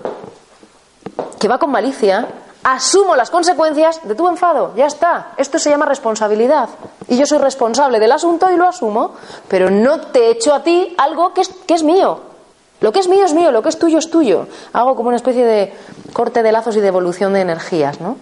[1.38, 2.26] que va con malicia,
[2.62, 4.72] asumo las consecuencias de tu enfado.
[4.76, 5.32] Ya está.
[5.36, 6.68] Esto se llama responsabilidad.
[7.08, 9.14] Y yo soy responsable del asunto y lo asumo,
[9.48, 12.20] pero no te echo a ti algo que es, que es mío.
[12.80, 14.46] Lo que es mío es mío, lo que es tuyo es tuyo.
[14.72, 15.72] Hago como una especie de
[16.18, 18.16] corte de lazos y devolución de energías, ¿no?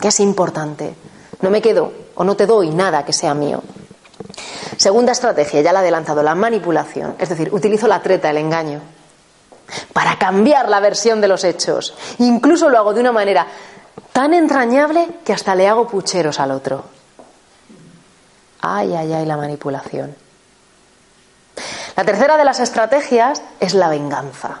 [0.00, 0.94] Que es importante.
[1.42, 3.62] No me quedo o no te doy nada que sea mío.
[4.78, 7.16] Segunda estrategia, ya la he adelantado, la manipulación.
[7.18, 8.80] Es decir, utilizo la treta, el engaño
[9.92, 11.92] para cambiar la versión de los hechos.
[12.16, 13.46] Incluso lo hago de una manera
[14.14, 16.82] tan entrañable que hasta le hago pucheros al otro.
[18.62, 20.16] Ay, ay, ay, la manipulación.
[21.94, 24.60] La tercera de las estrategias es la venganza.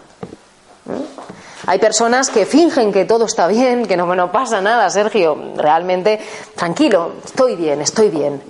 [0.84, 1.17] ¿Mm?
[1.66, 5.36] Hay personas que fingen que todo está bien, que no, no pasa nada, Sergio.
[5.56, 6.20] Realmente,
[6.54, 8.40] tranquilo, estoy bien, estoy bien.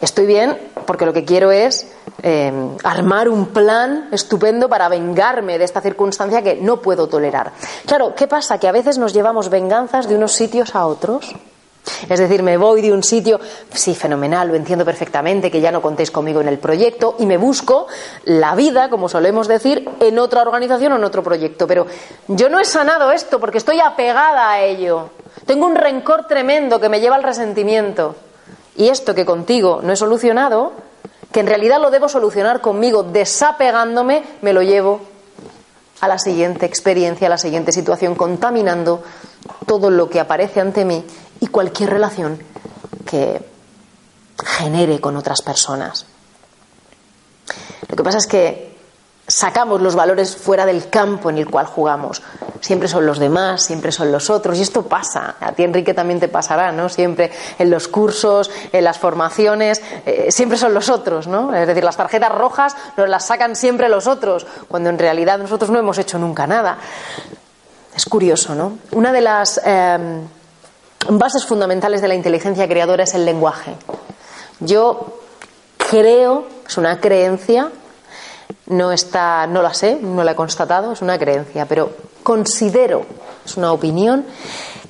[0.00, 1.86] Estoy bien porque lo que quiero es
[2.22, 2.52] eh,
[2.84, 7.52] armar un plan estupendo para vengarme de esta circunstancia que no puedo tolerar.
[7.86, 8.58] Claro, ¿qué pasa?
[8.58, 11.34] Que a veces nos llevamos venganzas de unos sitios a otros.
[12.08, 13.40] Es decir, me voy de un sitio,
[13.72, 17.36] sí, fenomenal, lo entiendo perfectamente, que ya no contéis conmigo en el proyecto, y me
[17.36, 17.86] busco
[18.24, 21.66] la vida, como solemos decir, en otra organización o en otro proyecto.
[21.66, 21.86] Pero
[22.28, 25.10] yo no he sanado esto porque estoy apegada a ello.
[25.46, 28.16] Tengo un rencor tremendo que me lleva al resentimiento.
[28.76, 30.72] Y esto que contigo no he solucionado,
[31.32, 35.00] que en realidad lo debo solucionar conmigo desapegándome, me lo llevo
[36.00, 39.02] a la siguiente experiencia, a la siguiente situación, contaminando
[39.66, 41.04] todo lo que aparece ante mí
[41.40, 42.42] y cualquier relación
[43.06, 43.44] que
[44.44, 46.06] genere con otras personas.
[47.88, 48.70] Lo que pasa es que
[49.26, 52.22] sacamos los valores fuera del campo en el cual jugamos.
[52.60, 54.58] Siempre son los demás, siempre son los otros.
[54.58, 55.36] Y esto pasa.
[55.40, 56.88] A ti, Enrique, también te pasará, ¿no?
[56.88, 61.54] Siempre en los cursos, en las formaciones, eh, siempre son los otros, ¿no?
[61.54, 65.70] Es decir, las tarjetas rojas nos las sacan siempre los otros, cuando en realidad nosotros
[65.70, 66.78] no hemos hecho nunca nada.
[67.94, 68.78] Es curioso, ¿no?
[68.92, 70.26] Una de las em,
[71.08, 73.74] bases fundamentales de la inteligencia creadora es el lenguaje.
[74.60, 75.20] Yo
[75.90, 77.70] creo, es una creencia,
[78.66, 81.90] no está, no la sé, no la he constatado, es una creencia, pero
[82.22, 83.04] considero,
[83.44, 84.24] es una opinión,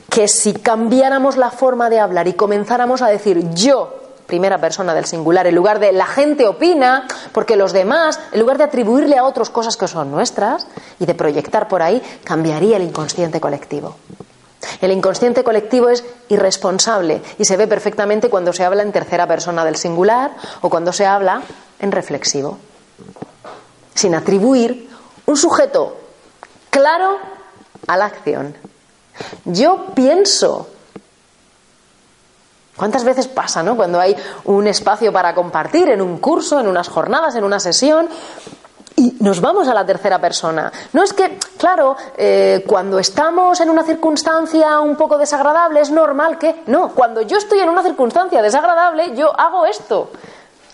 [0.08, 3.96] que si cambiáramos la forma de hablar y comenzáramos a decir yo,
[4.26, 8.58] primera persona del singular, en lugar de la gente opina, porque los demás, en lugar
[8.58, 10.66] de atribuirle a otros cosas que son nuestras
[10.98, 13.96] y de proyectar por ahí, cambiaría el inconsciente colectivo.
[14.80, 19.64] El inconsciente colectivo es irresponsable y se ve perfectamente cuando se habla en tercera persona
[19.64, 21.42] del singular o cuando se habla
[21.78, 22.58] en reflexivo
[24.00, 24.88] sin atribuir
[25.26, 25.96] un sujeto
[26.70, 27.18] claro
[27.86, 28.56] a la acción.
[29.44, 30.68] Yo pienso.
[32.76, 33.76] ¿Cuántas veces pasa, no?
[33.76, 38.08] Cuando hay un espacio para compartir en un curso, en unas jornadas, en una sesión,
[38.96, 40.70] y nos vamos a la tercera persona.
[40.92, 46.38] No es que, claro, eh, cuando estamos en una circunstancia un poco desagradable es normal
[46.38, 46.62] que.
[46.66, 50.10] No, cuando yo estoy en una circunstancia desagradable, yo hago esto.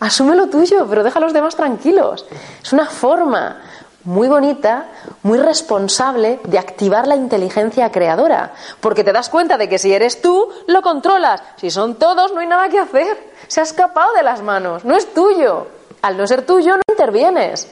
[0.01, 2.27] Asume lo tuyo, pero deja a los demás tranquilos.
[2.63, 3.57] Es una forma
[4.07, 4.87] muy bonita,
[5.23, 10.23] muy responsable de activar la inteligencia creadora, porque te das cuenta de que si eres
[10.23, 11.43] tú, lo controlas.
[11.57, 13.33] Si son todos, no hay nada que hacer.
[13.49, 15.67] Se ha escapado de las manos, no es tuyo.
[16.03, 17.69] Al no ser tuyo, no intervienes.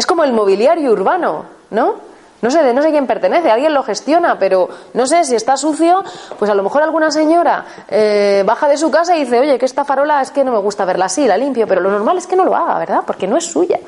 [0.00, 1.96] Es como el mobiliario urbano, ¿no?
[2.40, 5.58] No sé, de no sé quién pertenece, alguien lo gestiona, pero no sé si está
[5.58, 6.02] sucio,
[6.38, 9.66] pues a lo mejor alguna señora eh, baja de su casa y dice, oye, que
[9.66, 12.26] esta farola es que no me gusta verla así, la limpio, pero lo normal es
[12.26, 13.02] que no lo haga, ¿verdad?
[13.06, 13.78] Porque no es suya.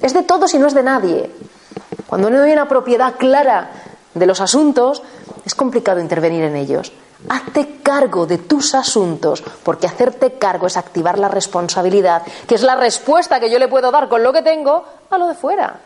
[0.00, 1.32] Es de todos y no es de nadie.
[2.06, 3.68] Cuando no hay una propiedad clara
[4.14, 5.02] de los asuntos,
[5.44, 6.92] es complicado intervenir en ellos.
[7.28, 12.76] Hazte cargo de tus asuntos, porque hacerte cargo es activar la responsabilidad, que es la
[12.76, 15.80] respuesta que yo le puedo dar con lo que tengo a lo de fuera.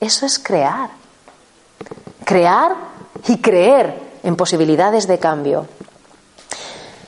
[0.00, 1.02] Eso es crear
[2.24, 2.74] crear
[3.28, 5.66] y creer en posibilidades de cambio.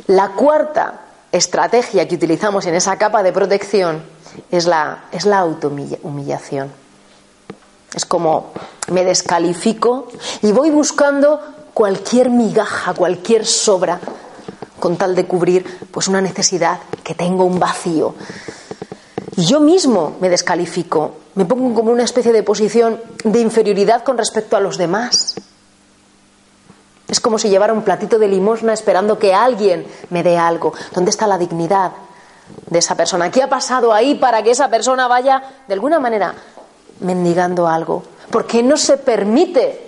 [0.06, 1.00] La cuarta
[1.32, 4.04] estrategia que utilizamos en esa capa de protección
[4.50, 6.70] es la, es la autohumillación.
[7.94, 8.52] Es como
[8.88, 10.08] me descalifico
[10.42, 11.40] y voy buscando
[11.74, 14.00] cualquier migaja, cualquier sobra,
[14.78, 18.14] con tal de cubrir pues una necesidad que tengo, un vacío.
[19.36, 24.16] Y yo mismo me descalifico, me pongo como una especie de posición de inferioridad con
[24.16, 25.34] respecto a los demás.
[27.08, 30.72] Es como si llevara un platito de limosna esperando que alguien me dé algo.
[30.94, 31.92] ¿Dónde está la dignidad
[32.68, 33.30] de esa persona?
[33.30, 36.34] ¿Qué ha pasado ahí para que esa persona vaya, de alguna manera,
[37.00, 38.04] mendigando algo?
[38.30, 39.83] ¿Por qué no se permite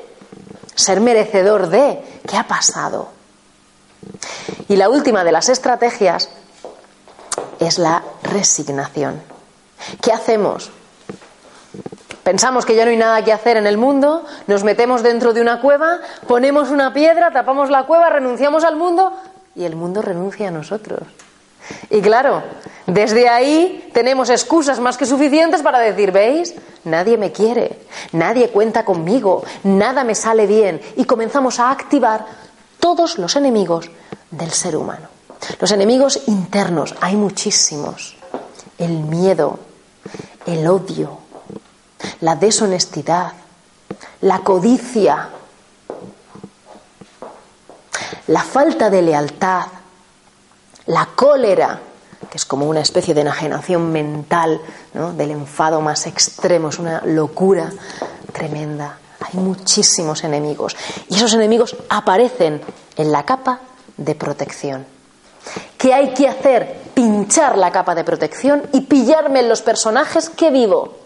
[0.76, 2.20] ser merecedor de?
[2.28, 3.08] ¿Qué ha pasado?
[4.68, 6.30] Y la última de las estrategias
[7.58, 9.20] es la resignación.
[10.00, 10.70] ¿Qué hacemos?
[12.22, 15.40] Pensamos que ya no hay nada que hacer en el mundo, nos metemos dentro de
[15.40, 19.12] una cueva, ponemos una piedra, tapamos la cueva, renunciamos al mundo
[19.54, 21.02] y el mundo renuncia a nosotros.
[21.90, 22.42] Y claro,
[22.86, 26.54] desde ahí tenemos excusas más que suficientes para decir, ¿veis?
[26.84, 27.80] Nadie me quiere,
[28.12, 30.80] nadie cuenta conmigo, nada me sale bien.
[30.96, 32.24] Y comenzamos a activar
[32.78, 33.90] todos los enemigos
[34.30, 35.08] del ser humano.
[35.60, 38.16] Los enemigos internos, hay muchísimos.
[38.78, 39.58] El miedo,
[40.46, 41.18] el odio,
[42.20, 43.32] la deshonestidad,
[44.20, 45.30] la codicia,
[48.28, 49.66] la falta de lealtad,
[50.86, 51.80] la cólera,
[52.30, 54.60] que es como una especie de enajenación mental,
[55.16, 57.70] del enfado más extremo, es una locura
[58.32, 60.76] tremenda, hay muchísimos enemigos.
[61.08, 62.60] Y esos enemigos aparecen
[62.96, 63.60] en la capa
[63.96, 64.86] de protección.
[65.78, 66.86] ¿Qué hay que hacer?
[66.94, 70.96] Pinchar la capa de protección y pillarme en los personajes que vivo.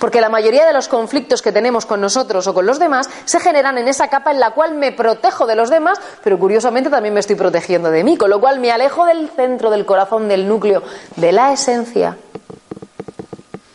[0.00, 3.38] Porque la mayoría de los conflictos que tenemos con nosotros o con los demás se
[3.38, 7.14] generan en esa capa en la cual me protejo de los demás, pero curiosamente también
[7.14, 10.48] me estoy protegiendo de mí, con lo cual me alejo del centro, del corazón, del
[10.48, 10.82] núcleo,
[11.14, 12.16] de la esencia.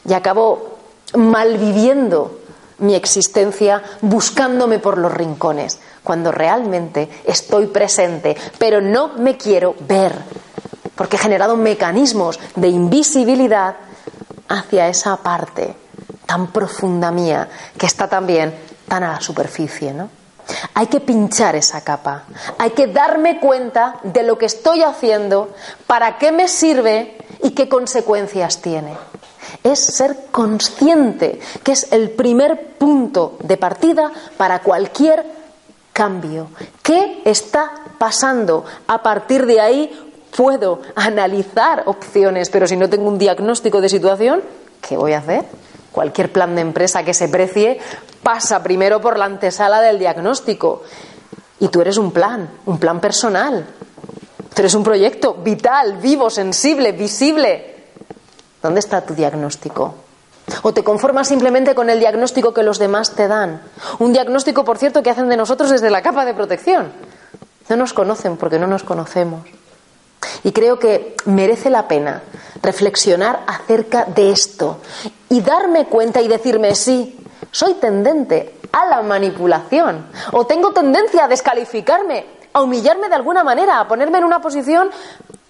[0.05, 0.77] Y acabo
[1.15, 2.39] malviviendo
[2.79, 10.13] mi existencia buscándome por los rincones, cuando realmente estoy presente, pero no me quiero ver,
[10.95, 13.77] porque he generado mecanismos de invisibilidad
[14.49, 15.82] hacia esa parte
[16.25, 18.53] tan profunda mía que está también
[18.87, 20.09] tan a la superficie, ¿no?
[20.73, 22.23] Hay que pinchar esa capa,
[22.57, 25.53] hay que darme cuenta de lo que estoy haciendo,
[25.87, 28.97] para qué me sirve y qué consecuencias tiene
[29.63, 35.23] es ser consciente, que es el primer punto de partida para cualquier
[35.91, 36.47] cambio.
[36.81, 38.65] ¿Qué está pasando?
[38.87, 44.41] A partir de ahí puedo analizar opciones, pero si no tengo un diagnóstico de situación,
[44.81, 45.45] ¿qué voy a hacer?
[45.93, 47.79] Cualquier plan de empresa que se precie
[48.23, 50.81] pasa primero por la antesala del diagnóstico.
[51.59, 53.63] Y tú eres un plan, un plan personal.
[54.53, 57.85] Tú eres un proyecto vital, vivo, sensible, visible.
[58.61, 59.93] ¿Dónde está tu diagnóstico?
[60.63, 63.61] ¿O te conformas simplemente con el diagnóstico que los demás te dan?
[63.99, 66.91] Un diagnóstico, por cierto, que hacen de nosotros desde la capa de protección.
[67.69, 69.41] No nos conocen porque no nos conocemos.
[70.43, 72.21] Y creo que merece la pena
[72.61, 74.79] reflexionar acerca de esto
[75.29, 77.17] y darme cuenta y decirme, sí,
[77.51, 83.79] soy tendente a la manipulación o tengo tendencia a descalificarme, a humillarme de alguna manera,
[83.79, 84.89] a ponerme en una posición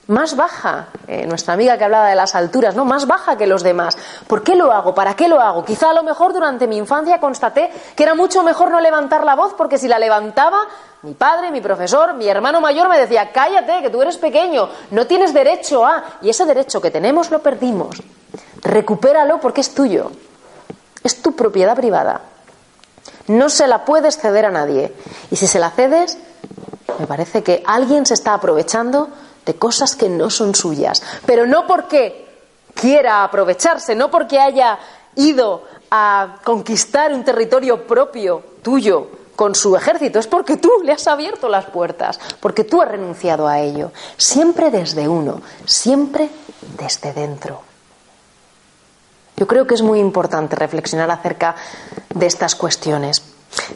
[0.08, 2.84] más baja, eh, nuestra amiga que hablaba de las alturas, ¿no?
[2.84, 3.98] Más baja que los demás.
[4.28, 4.94] ¿Por qué lo hago?
[4.94, 5.64] ¿Para qué lo hago?
[5.64, 9.36] Quizá a lo mejor durante mi infancia constaté que era mucho mejor no levantar la
[9.36, 10.60] voz porque si la levantaba,
[11.04, 15.06] mi padre, mi profesor, mi hermano mayor me decía, cállate, que tú eres pequeño, no
[15.06, 16.18] tienes derecho a...
[16.22, 18.02] Y ese derecho que tenemos lo perdimos.
[18.62, 20.12] Recupéralo porque es tuyo.
[21.04, 22.22] Es tu propiedad privada.
[23.28, 24.94] No se la puedes ceder a nadie.
[25.30, 26.18] Y si se la cedes,
[27.00, 29.10] me parece que alguien se está aprovechando
[29.46, 32.26] de cosas que no son suyas, pero no porque
[32.74, 34.80] quiera aprovecharse, no porque haya
[35.16, 41.08] ido a conquistar un territorio propio tuyo con su ejército, es porque tú le has
[41.08, 46.30] abierto las puertas, porque tú has renunciado a ello, siempre desde uno, siempre
[46.78, 47.62] desde dentro.
[49.36, 51.56] Yo creo que es muy importante reflexionar acerca
[52.14, 53.24] de estas cuestiones.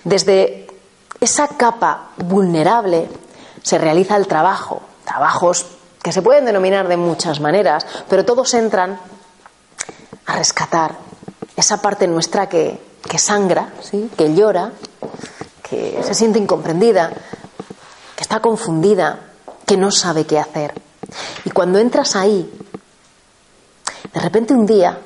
[0.03, 0.67] Desde
[1.19, 3.09] esa capa vulnerable
[3.63, 5.65] se realiza el trabajo, trabajos
[6.01, 8.99] que se pueden denominar de muchas maneras, pero todos entran
[10.25, 10.95] a rescatar
[11.55, 12.79] esa parte nuestra que,
[13.17, 14.09] sangra, ¿sí?
[14.15, 14.71] que llora,
[15.69, 17.11] que se siente incomprendida,
[18.15, 19.19] que está confundida,
[19.65, 20.73] que no sabe qué hacer.
[21.45, 22.49] Y cuando entras ahí,
[24.13, 24.99] de repente un día,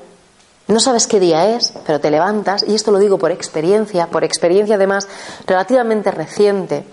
[0.67, 4.23] no sabes qué día es, pero te levantas, y esto lo digo por experiencia, por
[4.23, 5.07] experiencia además
[5.45, 6.85] relativamente reciente,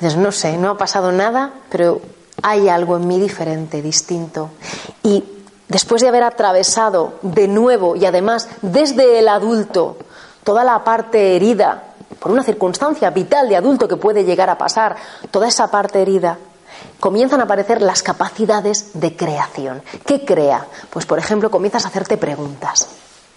[0.00, 2.00] Dices, no sé, no ha pasado nada, pero
[2.42, 4.48] hay algo en mí diferente, distinto.
[5.02, 5.22] Y
[5.68, 9.98] después de haber atravesado de nuevo y además desde el adulto
[10.42, 14.96] toda la parte herida, por una circunstancia vital de adulto que puede llegar a pasar,
[15.30, 16.38] toda esa parte herida,
[16.98, 19.82] comienzan a aparecer las capacidades de creación.
[20.04, 20.66] ¿Qué crea?
[20.90, 22.88] Pues, por ejemplo, comienzas a hacerte preguntas.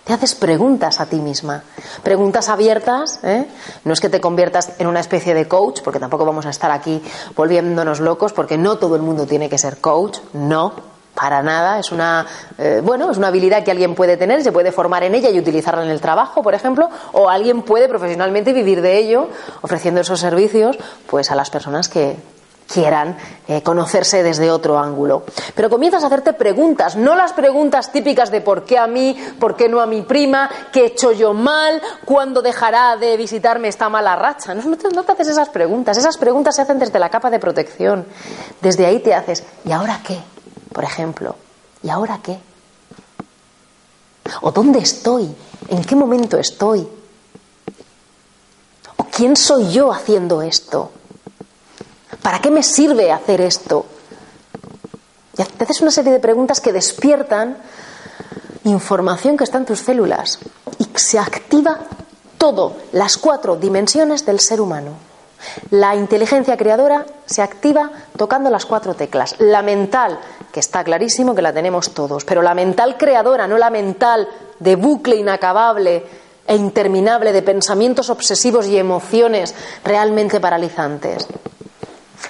[0.03, 1.63] Te haces preguntas a ti misma,
[2.03, 3.47] preguntas abiertas, ¿eh?
[3.85, 6.71] no es que te conviertas en una especie de coach, porque tampoco vamos a estar
[6.71, 7.01] aquí
[7.37, 10.73] volviéndonos locos, porque no todo el mundo tiene que ser coach, no,
[11.13, 12.25] para nada, es una,
[12.57, 15.39] eh, bueno, es una habilidad que alguien puede tener, se puede formar en ella y
[15.39, 19.29] utilizarla en el trabajo, por ejemplo, o alguien puede profesionalmente vivir de ello,
[19.61, 22.17] ofreciendo esos servicios, pues a las personas que,
[22.71, 25.23] quieran eh, conocerse desde otro ángulo.
[25.55, 29.55] Pero comienzas a hacerte preguntas, no las preguntas típicas de por qué a mí, por
[29.55, 33.89] qué no a mi prima, qué he hecho yo mal, cuándo dejará de visitarme esta
[33.89, 34.53] mala racha.
[34.53, 38.05] No, no te haces esas preguntas, esas preguntas se hacen desde la capa de protección.
[38.61, 40.32] Desde ahí te haces, ¿y ahora qué?
[40.73, 41.35] Por ejemplo,
[41.83, 42.39] ¿y ahora qué?
[44.41, 45.33] ¿O dónde estoy?
[45.69, 46.87] ¿En qué momento estoy?
[48.97, 50.91] ¿O quién soy yo haciendo esto?
[52.21, 53.85] ¿Para qué me sirve hacer esto?
[55.37, 57.57] Y te haces una serie de preguntas que despiertan
[58.63, 60.39] información que está en tus células
[60.79, 61.79] y se activa
[62.37, 64.91] todo, las cuatro dimensiones del ser humano.
[65.71, 69.35] La inteligencia creadora se activa tocando las cuatro teclas.
[69.39, 70.19] La mental,
[70.53, 74.29] que está clarísimo que la tenemos todos, pero la mental creadora, no la mental
[74.59, 76.05] de bucle inacabable
[76.45, 81.27] e interminable de pensamientos obsesivos y emociones realmente paralizantes.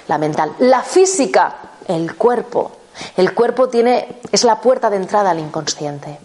[0.08, 0.54] La mental.
[0.60, 1.54] La física,
[1.86, 2.72] el cuerpo.
[3.14, 6.18] El cuerpo tiene, es la puerta de entrada al inconsciente.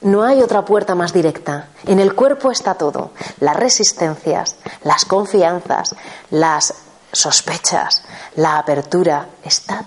[0.00, 1.68] No hay otra puerta más directa.
[1.86, 3.12] En el cuerpo está todo.
[3.38, 5.94] Las resistencias, las confianzas,
[6.30, 6.74] las
[7.12, 8.02] sospechas,
[8.34, 9.28] la apertura.
[9.44, 9.84] Está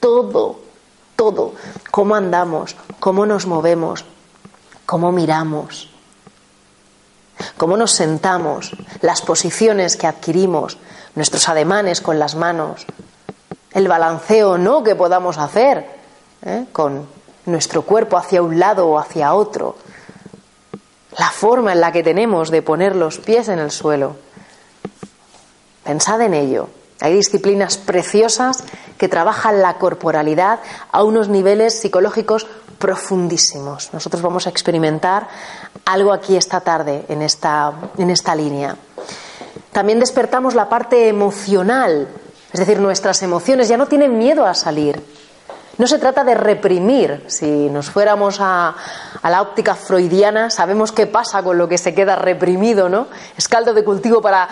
[0.00, 0.60] todo,
[1.16, 1.54] todo.
[1.90, 4.04] Cómo andamos, cómo nos movemos,
[4.86, 5.90] cómo miramos,
[7.56, 8.72] cómo nos sentamos,
[9.02, 10.78] las posiciones que adquirimos,
[11.14, 12.86] nuestros ademanes con las manos,
[13.72, 15.86] el balanceo no que podamos hacer
[16.42, 16.66] ¿eh?
[16.72, 17.06] con
[17.46, 19.76] nuestro cuerpo hacia un lado o hacia otro,
[21.18, 24.16] la forma en la que tenemos de poner los pies en el suelo.
[25.84, 26.68] Pensad en ello.
[27.00, 28.64] Hay disciplinas preciosas
[28.98, 30.60] que trabajan la corporalidad
[30.92, 32.46] a unos niveles psicológicos
[32.78, 33.92] profundísimos.
[33.92, 35.28] Nosotros vamos a experimentar
[35.84, 38.76] algo aquí esta tarde en esta, en esta línea.
[39.72, 42.08] También despertamos la parte emocional,
[42.52, 45.02] es decir, nuestras emociones ya no tienen miedo a salir.
[45.78, 47.24] No se trata de reprimir.
[47.28, 48.74] Si nos fuéramos a,
[49.22, 53.06] a, la óptica freudiana, sabemos qué pasa con lo que se queda reprimido, ¿no?
[53.38, 54.48] Es caldo de cultivo para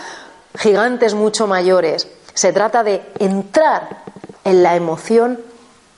[0.56, 2.08] gigantes mucho mayores.
[2.38, 4.04] Se trata de entrar
[4.44, 5.40] en la emoción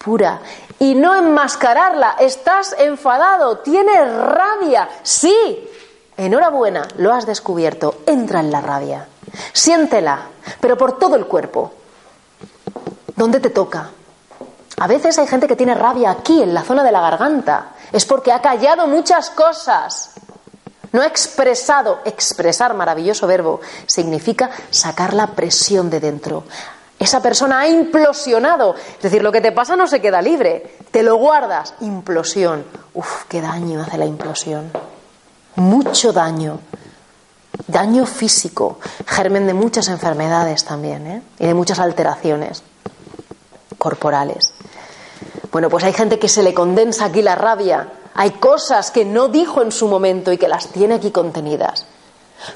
[0.02, 0.40] pura
[0.78, 2.16] y no enmascararla.
[2.18, 4.88] Estás enfadado, tienes rabia.
[5.02, 5.68] Sí,
[6.16, 7.96] enhorabuena, lo has descubierto.
[8.06, 9.06] Entra en la rabia.
[9.52, 10.28] Siéntela,
[10.62, 11.74] pero por todo el cuerpo.
[13.14, 13.90] ¿Dónde te toca?
[14.78, 17.72] A veces hay gente que tiene rabia aquí, en la zona de la garganta.
[17.92, 20.14] Es porque ha callado muchas cosas.
[20.92, 22.00] No expresado.
[22.04, 26.44] Expresar, maravilloso verbo, significa sacar la presión de dentro.
[26.98, 28.74] Esa persona ha implosionado.
[28.74, 30.76] Es decir, lo que te pasa no se queda libre.
[30.90, 31.74] Te lo guardas.
[31.80, 32.64] Implosión.
[32.92, 34.70] Uf, qué daño hace la implosión.
[35.56, 36.60] Mucho daño.
[37.66, 38.78] Daño físico.
[39.06, 41.06] Germen de muchas enfermedades también.
[41.06, 41.22] ¿eh?
[41.38, 42.62] Y de muchas alteraciones
[43.78, 44.52] corporales.
[45.50, 47.88] Bueno, pues hay gente que se le condensa aquí la rabia.
[48.14, 51.86] Hay cosas que no dijo en su momento y que las tiene aquí contenidas.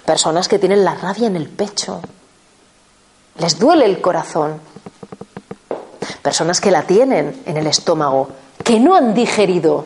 [0.05, 2.01] Personas que tienen la rabia en el pecho.
[3.39, 4.61] Les duele el corazón.
[6.23, 8.29] Personas que la tienen en el estómago,
[8.63, 9.85] que no han digerido.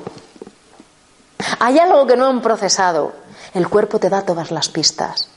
[1.58, 3.12] Hay algo que no han procesado.
[3.54, 5.28] El cuerpo te da todas las pistas.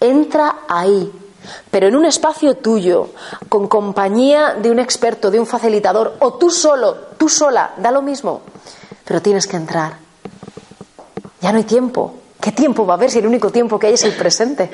[0.00, 1.10] Entra ahí,
[1.70, 3.10] pero en un espacio tuyo,
[3.48, 8.02] con compañía de un experto, de un facilitador, o tú solo, tú sola, da lo
[8.02, 8.42] mismo,
[9.04, 9.96] pero tienes que entrar.
[11.40, 12.14] Ya no hay tiempo.
[12.40, 14.70] ¿Qué tiempo va a haber si el único tiempo que hay es el presente?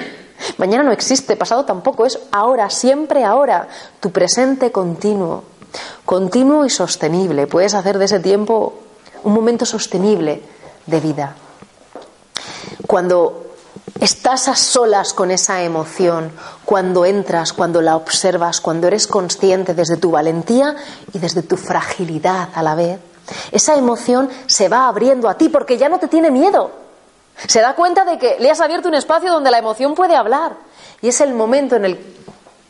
[0.56, 3.68] Mañana no existe, pasado tampoco, es ahora, siempre ahora,
[4.00, 5.44] tu presente continuo,
[6.04, 7.46] continuo y sostenible.
[7.46, 8.74] Puedes hacer de ese tiempo
[9.24, 10.42] un momento sostenible
[10.86, 11.34] de vida.
[12.86, 13.48] Cuando
[14.00, 16.30] Estás a solas con esa emoción
[16.64, 20.76] cuando entras, cuando la observas, cuando eres consciente desde tu valentía
[21.12, 23.00] y desde tu fragilidad a la vez.
[23.52, 26.70] Esa emoción se va abriendo a ti porque ya no te tiene miedo.
[27.46, 30.56] Se da cuenta de que le has abierto un espacio donde la emoción puede hablar.
[31.00, 31.98] Y es el momento en el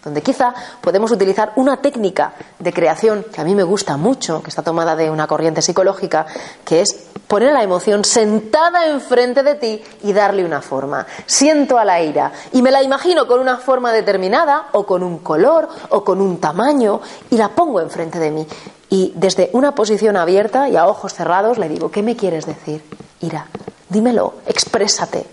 [0.04, 4.50] donde quizá podemos utilizar una técnica de creación que a mí me gusta mucho, que
[4.50, 6.26] está tomada de una corriente psicológica,
[6.64, 11.06] que es poner a la emoción sentada enfrente de ti y darle una forma.
[11.26, 15.18] Siento a la ira y me la imagino con una forma determinada o con un
[15.18, 18.46] color o con un tamaño y la pongo enfrente de mí.
[18.90, 22.82] Y desde una posición abierta y a ojos cerrados le digo, ¿qué me quieres decir?
[23.20, 23.46] Ira,
[23.88, 25.26] dímelo, exprésate.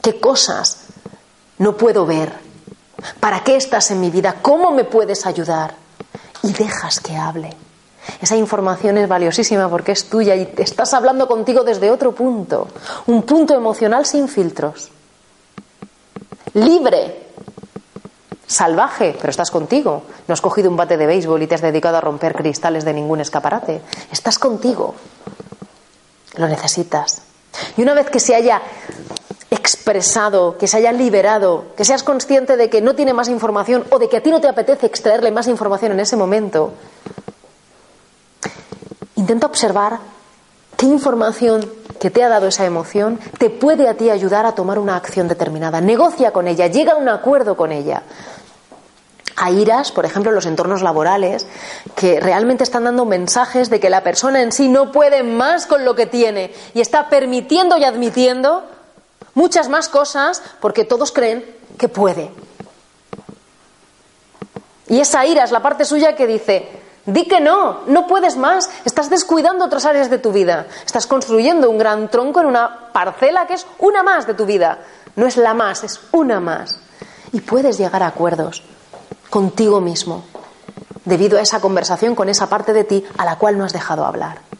[0.00, 0.86] ¿Qué cosas
[1.58, 2.51] no puedo ver?
[3.20, 4.36] ¿Para qué estás en mi vida?
[4.42, 5.74] ¿Cómo me puedes ayudar?
[6.42, 7.56] Y dejas que hable.
[8.20, 12.68] Esa información es valiosísima porque es tuya y estás hablando contigo desde otro punto,
[13.06, 14.90] un punto emocional sin filtros.
[16.54, 17.28] Libre,
[18.46, 20.02] salvaje, pero estás contigo.
[20.26, 22.92] No has cogido un bate de béisbol y te has dedicado a romper cristales de
[22.92, 23.80] ningún escaparate.
[24.10, 24.94] Estás contigo.
[26.36, 27.22] Lo necesitas.
[27.76, 28.60] Y una vez que se haya
[29.52, 33.98] expresado, que se haya liberado, que seas consciente de que no tiene más información o
[33.98, 36.72] de que a ti no te apetece extraerle más información en ese momento,
[39.16, 39.98] intenta observar
[40.76, 41.68] qué información
[42.00, 45.28] que te ha dado esa emoción te puede a ti ayudar a tomar una acción
[45.28, 45.80] determinada.
[45.80, 48.02] Negocia con ella, llega a un acuerdo con ella.
[49.36, 51.46] Hay iras, por ejemplo, en los entornos laborales,
[51.94, 55.84] que realmente están dando mensajes de que la persona en sí no puede más con
[55.84, 58.64] lo que tiene y está permitiendo y admitiendo
[59.34, 61.44] muchas más cosas porque todos creen
[61.78, 62.30] que puede.
[64.88, 68.70] Y esa ira es la parte suya que dice, Di que no, no puedes más.
[68.84, 70.66] Estás descuidando otras áreas de tu vida.
[70.86, 74.78] Estás construyendo un gran tronco en una parcela que es una más de tu vida.
[75.16, 76.78] No es la más, es una más.
[77.32, 78.62] Y puedes llegar a acuerdos
[79.30, 80.24] contigo mismo
[81.04, 84.04] debido a esa conversación con esa parte de ti a la cual no has dejado
[84.04, 84.51] hablar.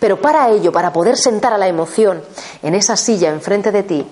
[0.00, 2.22] Pero para ello, para poder sentar a la emoción
[2.62, 4.06] en esa silla enfrente de ti,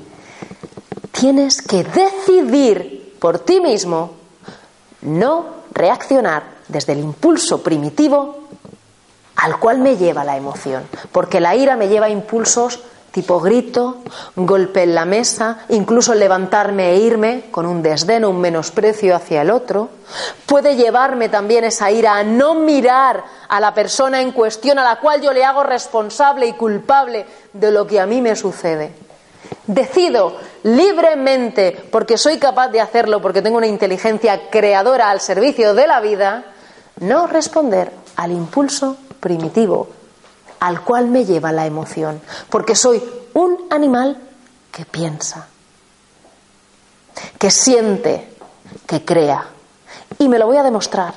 [1.10, 4.12] tienes que decidir por ti mismo
[5.02, 8.38] no reaccionar desde el impulso primitivo
[9.36, 10.84] al cual me lleva la emoción.
[11.12, 12.80] Porque la ira me lleva impulsos
[13.10, 13.98] tipo grito,
[14.36, 19.42] golpe en la mesa, incluso levantarme e irme con un desdén o un menosprecio hacia
[19.42, 19.88] el otro.
[20.46, 25.00] Puede llevarme también esa ira a no mirar a la persona en cuestión a la
[25.00, 28.92] cual yo le hago responsable y culpable de lo que a mí me sucede.
[29.66, 35.86] Decido libremente, porque soy capaz de hacerlo, porque tengo una inteligencia creadora al servicio de
[35.86, 36.44] la vida,
[37.00, 39.97] no responder al impulso primitivo
[40.60, 43.02] al cual me lleva la emoción, porque soy
[43.34, 44.20] un animal
[44.72, 45.46] que piensa,
[47.38, 48.32] que siente,
[48.86, 49.46] que crea.
[50.18, 51.14] Y me lo voy a demostrar.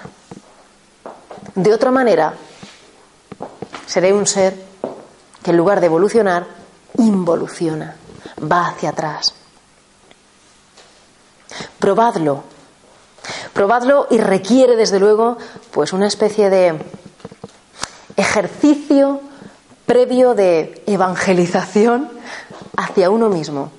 [1.55, 2.33] De otra manera,
[3.85, 4.55] seré un ser
[5.43, 6.45] que en lugar de evolucionar,
[6.97, 7.95] involuciona,
[8.39, 9.33] va hacia atrás.
[11.79, 12.43] Probadlo,
[13.53, 15.37] Probadlo y requiere, desde luego,
[15.71, 16.79] pues una especie de
[18.15, 19.21] ejercicio
[19.85, 22.09] previo de evangelización
[22.77, 23.71] hacia uno mismo.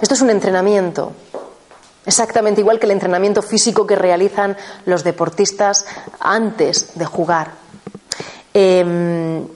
[0.00, 1.12] Esto es un entrenamiento,
[2.06, 5.86] exactamente igual que el entrenamiento físico que realizan los deportistas
[6.20, 7.52] antes de jugar.
[8.52, 9.46] Em,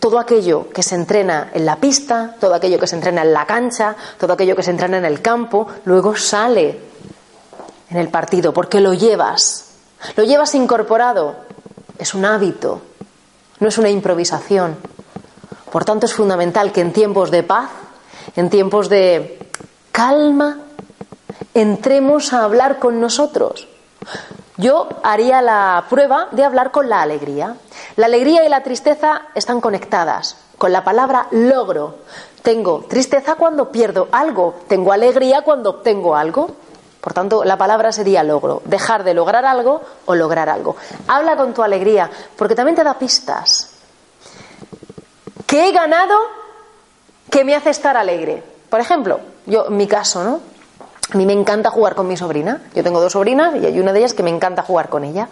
[0.00, 3.46] todo aquello que se entrena en la pista, todo aquello que se entrena en la
[3.46, 6.78] cancha, todo aquello que se entrena en el campo, luego sale
[7.90, 9.66] en el partido, porque lo llevas,
[10.16, 11.36] lo llevas incorporado,
[11.98, 12.82] es un hábito,
[13.60, 14.76] no es una improvisación.
[15.74, 17.68] Por tanto, es fundamental que en tiempos de paz,
[18.36, 19.40] en tiempos de
[19.90, 20.58] calma,
[21.52, 23.66] entremos a hablar con nosotros.
[24.56, 27.56] Yo haría la prueba de hablar con la alegría.
[27.96, 31.96] La alegría y la tristeza están conectadas con la palabra logro.
[32.42, 36.52] Tengo tristeza cuando pierdo algo, tengo alegría cuando obtengo algo.
[37.00, 40.76] Por tanto, la palabra sería logro, dejar de lograr algo o lograr algo.
[41.08, 43.73] Habla con tu alegría, porque también te da pistas.
[45.46, 46.16] ¿Qué he ganado
[47.30, 48.42] que me hace estar alegre?
[48.68, 50.40] Por ejemplo, yo, en mi caso, ¿no?
[51.12, 52.62] A mí me encanta jugar con mi sobrina.
[52.74, 55.28] Yo tengo dos sobrinas y hay una de ellas que me encanta jugar con ella.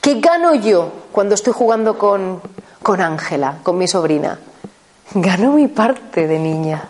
[0.00, 2.40] ¿Qué gano yo cuando estoy jugando con
[3.00, 4.38] Ángela, con mi sobrina?
[5.14, 6.88] Gano mi parte de niña.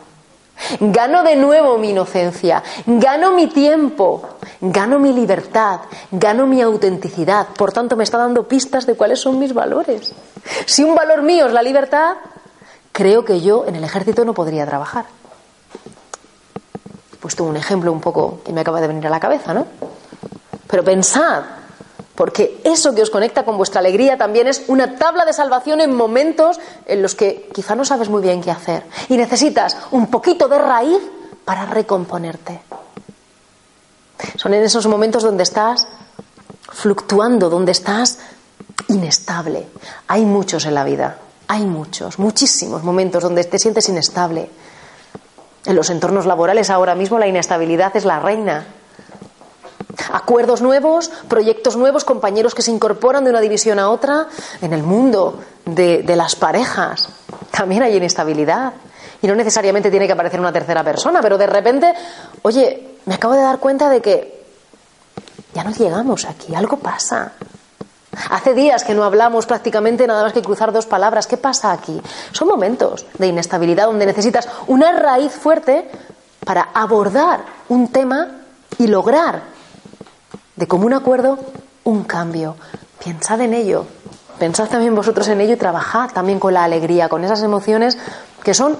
[0.80, 4.22] Gano de nuevo mi inocencia, gano mi tiempo,
[4.60, 7.48] gano mi libertad, gano mi autenticidad.
[7.56, 10.12] Por tanto, me está dando pistas de cuáles son mis valores.
[10.64, 12.16] Si un valor mío es la libertad,
[12.94, 15.06] creo que yo en el ejército no podría trabajar.
[17.12, 19.66] He puesto un ejemplo un poco que me acaba de venir a la cabeza, ¿no?
[20.68, 21.42] Pero pensad,
[22.14, 25.92] porque eso que os conecta con vuestra alegría también es una tabla de salvación en
[25.92, 30.46] momentos en los que quizá no sabes muy bien qué hacer y necesitas un poquito
[30.46, 31.02] de raíz
[31.44, 32.62] para recomponerte.
[34.36, 35.88] Son en esos momentos donde estás
[36.70, 38.20] fluctuando, donde estás
[38.86, 39.66] inestable.
[40.06, 41.18] Hay muchos en la vida,
[41.48, 44.50] hay muchos, muchísimos momentos donde te sientes inestable.
[45.64, 48.66] En los entornos laborales ahora mismo la inestabilidad es la reina.
[50.12, 54.28] Acuerdos nuevos, proyectos nuevos, compañeros que se incorporan de una división a otra.
[54.60, 57.08] En el mundo de, las parejas
[57.50, 58.72] también hay inestabilidad.
[59.22, 61.94] Y no necesariamente tiene que aparecer una tercera persona, pero de repente,
[62.42, 64.44] oye, me acabo de dar cuenta de que
[65.54, 67.32] ya no llegamos aquí, algo pasa.
[68.30, 71.26] Hace días que no hablamos prácticamente nada más que cruzar dos palabras.
[71.26, 72.00] ¿Qué pasa aquí?
[72.32, 75.88] Son momentos de inestabilidad donde necesitas una raíz fuerte
[76.44, 78.42] para abordar un tema
[78.78, 79.42] y lograr
[80.56, 81.38] de común acuerdo
[81.84, 82.56] un cambio.
[83.02, 83.86] Pensad en ello.
[84.38, 87.98] Pensad también vosotros en ello y trabajad también con la alegría, con esas emociones
[88.42, 88.78] que son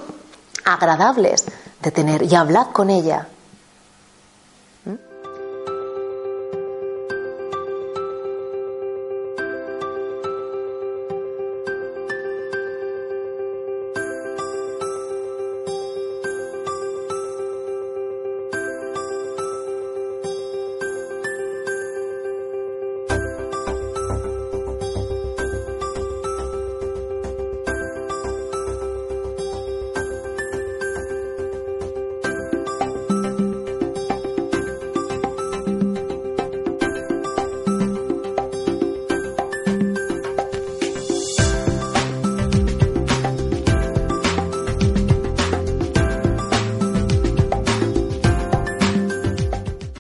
[0.65, 1.45] agradables
[1.83, 3.29] de tener y hablad con ella.